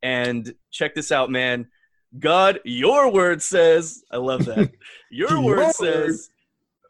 and 0.03 0.55
check 0.71 0.95
this 0.95 1.13
out, 1.13 1.31
man. 1.31 1.69
God, 2.19 2.61
your 2.65 3.11
word 3.11 3.41
says, 3.41 4.03
I 4.11 4.19
love 4.19 4.45
that. 4.45 4.71
Your 5.11 5.43
word 5.43 5.73
says, 5.73 6.31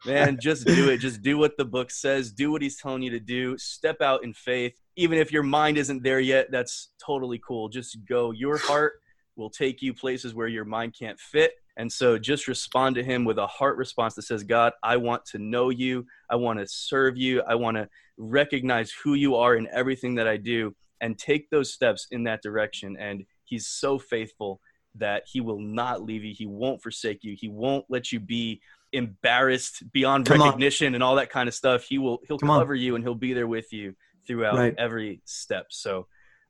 man, 0.05 0.37
just 0.41 0.65
do 0.65 0.89
it. 0.89 0.97
Just 0.97 1.21
do 1.21 1.37
what 1.37 1.57
the 1.57 1.65
book 1.65 1.91
says. 1.91 2.31
Do 2.31 2.51
what 2.51 2.61
he's 2.61 2.77
telling 2.77 3.01
you 3.01 3.11
to 3.11 3.19
do. 3.19 3.57
Step 3.57 4.01
out 4.01 4.23
in 4.23 4.33
faith. 4.33 4.73
Even 4.95 5.17
if 5.17 5.31
your 5.31 5.43
mind 5.43 5.77
isn't 5.77 6.03
there 6.03 6.19
yet, 6.19 6.51
that's 6.51 6.89
totally 7.05 7.39
cool. 7.45 7.69
Just 7.69 7.97
go. 8.05 8.31
Your 8.31 8.57
heart 8.57 8.93
will 9.35 9.49
take 9.49 9.81
you 9.81 9.93
places 9.93 10.33
where 10.33 10.47
your 10.47 10.65
mind 10.65 10.95
can't 10.97 11.19
fit. 11.19 11.53
And 11.75 11.91
so 11.91 12.17
just 12.17 12.47
respond 12.47 12.95
to 12.95 13.03
him 13.03 13.25
with 13.25 13.37
a 13.39 13.47
heart 13.47 13.77
response 13.77 14.15
that 14.15 14.21
says, 14.23 14.43
God, 14.43 14.73
I 14.83 14.97
want 14.97 15.25
to 15.27 15.39
know 15.39 15.69
you. 15.69 16.05
I 16.29 16.35
want 16.35 16.59
to 16.59 16.67
serve 16.67 17.17
you. 17.17 17.41
I 17.41 17.55
want 17.55 17.77
to 17.77 17.89
recognize 18.17 18.91
who 18.91 19.15
you 19.15 19.35
are 19.35 19.55
in 19.55 19.67
everything 19.73 20.15
that 20.15 20.27
I 20.27 20.37
do 20.37 20.75
and 21.03 21.19
take 21.19 21.49
those 21.49 21.71
steps 21.71 22.07
in 22.11 22.23
that 22.23 22.41
direction. 22.41 22.95
And 22.97 23.25
he's 23.43 23.67
so 23.67 23.99
faithful 23.99 24.61
that 24.95 25.23
he 25.27 25.41
will 25.41 25.59
not 25.59 26.01
leave 26.01 26.23
you. 26.23 26.33
He 26.35 26.45
won't 26.45 26.81
forsake 26.81 27.23
you. 27.23 27.35
He 27.37 27.49
won't 27.49 27.85
let 27.89 28.11
you 28.11 28.21
be 28.21 28.61
embarrassed 28.93 29.83
beyond 29.91 30.25
Come 30.25 30.41
recognition 30.41 30.87
on. 30.87 30.95
and 30.95 31.03
all 31.03 31.15
that 31.15 31.29
kind 31.29 31.49
of 31.49 31.53
stuff. 31.53 31.83
He 31.83 31.97
will 31.97 32.21
he'll 32.27 32.39
Come 32.39 32.49
cover 32.49 32.73
on. 32.73 32.79
you 32.79 32.95
and 32.95 33.03
he'll 33.03 33.15
be 33.15 33.33
there 33.33 33.47
with 33.47 33.73
you 33.73 33.95
throughout 34.25 34.55
right. 34.55 34.73
every 34.77 35.21
step. 35.25 35.67
So 35.69 36.07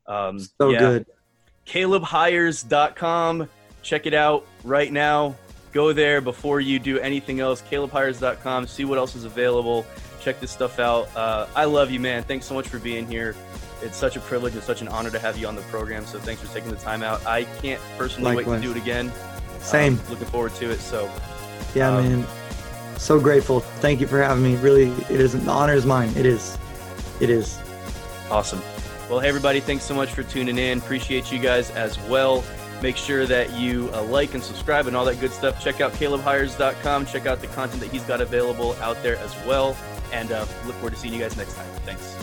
um 0.07 0.39
so 0.39 0.69
yeah. 0.69 0.79
good. 0.79 1.05
CalebHyers.com. 1.65 3.49
Check 3.81 4.05
it 4.05 4.13
out 4.13 4.45
right 4.63 4.91
now. 4.91 5.35
Go 5.71 5.93
there 5.93 6.21
before 6.21 6.59
you 6.61 6.77
do 6.77 6.99
anything 6.99 7.39
else. 7.39 7.63
CalebHyers.com. 7.71 8.67
See 8.67 8.85
what 8.85 8.99
else 8.99 9.15
is 9.15 9.23
available. 9.23 9.85
Check 10.21 10.39
this 10.39 10.51
stuff 10.51 10.77
out. 10.79 11.09
Uh, 11.15 11.47
I 11.55 11.65
love 11.65 11.89
you, 11.89 11.99
man. 11.99 12.23
Thanks 12.23 12.45
so 12.45 12.53
much 12.53 12.67
for 12.67 12.79
being 12.79 13.07
here 13.07 13.35
it's 13.83 13.97
such 13.97 14.15
a 14.15 14.19
privilege 14.19 14.53
and 14.53 14.63
such 14.63 14.81
an 14.81 14.87
honor 14.87 15.09
to 15.09 15.19
have 15.19 15.37
you 15.37 15.47
on 15.47 15.55
the 15.55 15.61
program. 15.63 16.05
So 16.05 16.19
thanks 16.19 16.41
for 16.41 16.53
taking 16.53 16.69
the 16.69 16.77
time 16.77 17.03
out. 17.03 17.25
I 17.25 17.43
can't 17.61 17.81
personally 17.97 18.35
Likewise. 18.35 18.61
wait 18.61 18.67
to 18.67 18.73
do 18.73 18.79
it 18.79 18.81
again. 18.81 19.11
Same. 19.59 19.93
Um, 19.93 20.09
looking 20.09 20.27
forward 20.27 20.53
to 20.55 20.71
it. 20.71 20.79
So, 20.79 21.11
yeah, 21.75 21.95
um, 21.95 22.03
man. 22.03 22.27
So 22.97 23.19
grateful. 23.19 23.59
Thank 23.59 24.01
you 24.01 24.07
for 24.07 24.21
having 24.21 24.43
me. 24.43 24.55
Really, 24.57 24.89
it 25.09 25.19
is 25.19 25.33
the 25.33 25.51
honor 25.51 25.73
is 25.73 25.85
mine. 25.85 26.09
It 26.15 26.25
is. 26.25 26.57
It 27.19 27.29
is. 27.29 27.59
Awesome. 28.29 28.61
Well, 29.09 29.19
hey 29.19 29.27
everybody, 29.27 29.59
thanks 29.59 29.83
so 29.83 29.93
much 29.93 30.09
for 30.11 30.23
tuning 30.23 30.57
in. 30.57 30.77
Appreciate 30.77 31.31
you 31.31 31.37
guys 31.39 31.69
as 31.71 31.99
well. 32.07 32.43
Make 32.81 32.97
sure 32.97 33.25
that 33.25 33.51
you 33.53 33.89
uh, 33.93 34.03
like 34.03 34.33
and 34.33 34.43
subscribe 34.43 34.87
and 34.87 34.95
all 34.95 35.05
that 35.05 35.19
good 35.19 35.31
stuff. 35.31 35.61
Check 35.61 35.81
out 35.81 35.93
CalebHyers.com. 35.93 37.05
Check 37.05 37.25
out 37.25 37.39
the 37.39 37.47
content 37.47 37.81
that 37.81 37.91
he's 37.91 38.03
got 38.03 38.21
available 38.21 38.73
out 38.81 39.01
there 39.03 39.17
as 39.17 39.35
well. 39.45 39.77
And 40.11 40.31
uh, 40.31 40.45
look 40.65 40.75
forward 40.75 40.93
to 40.93 40.99
seeing 40.99 41.13
you 41.13 41.19
guys 41.19 41.37
next 41.37 41.55
time. 41.55 41.67
Thanks. 41.85 42.22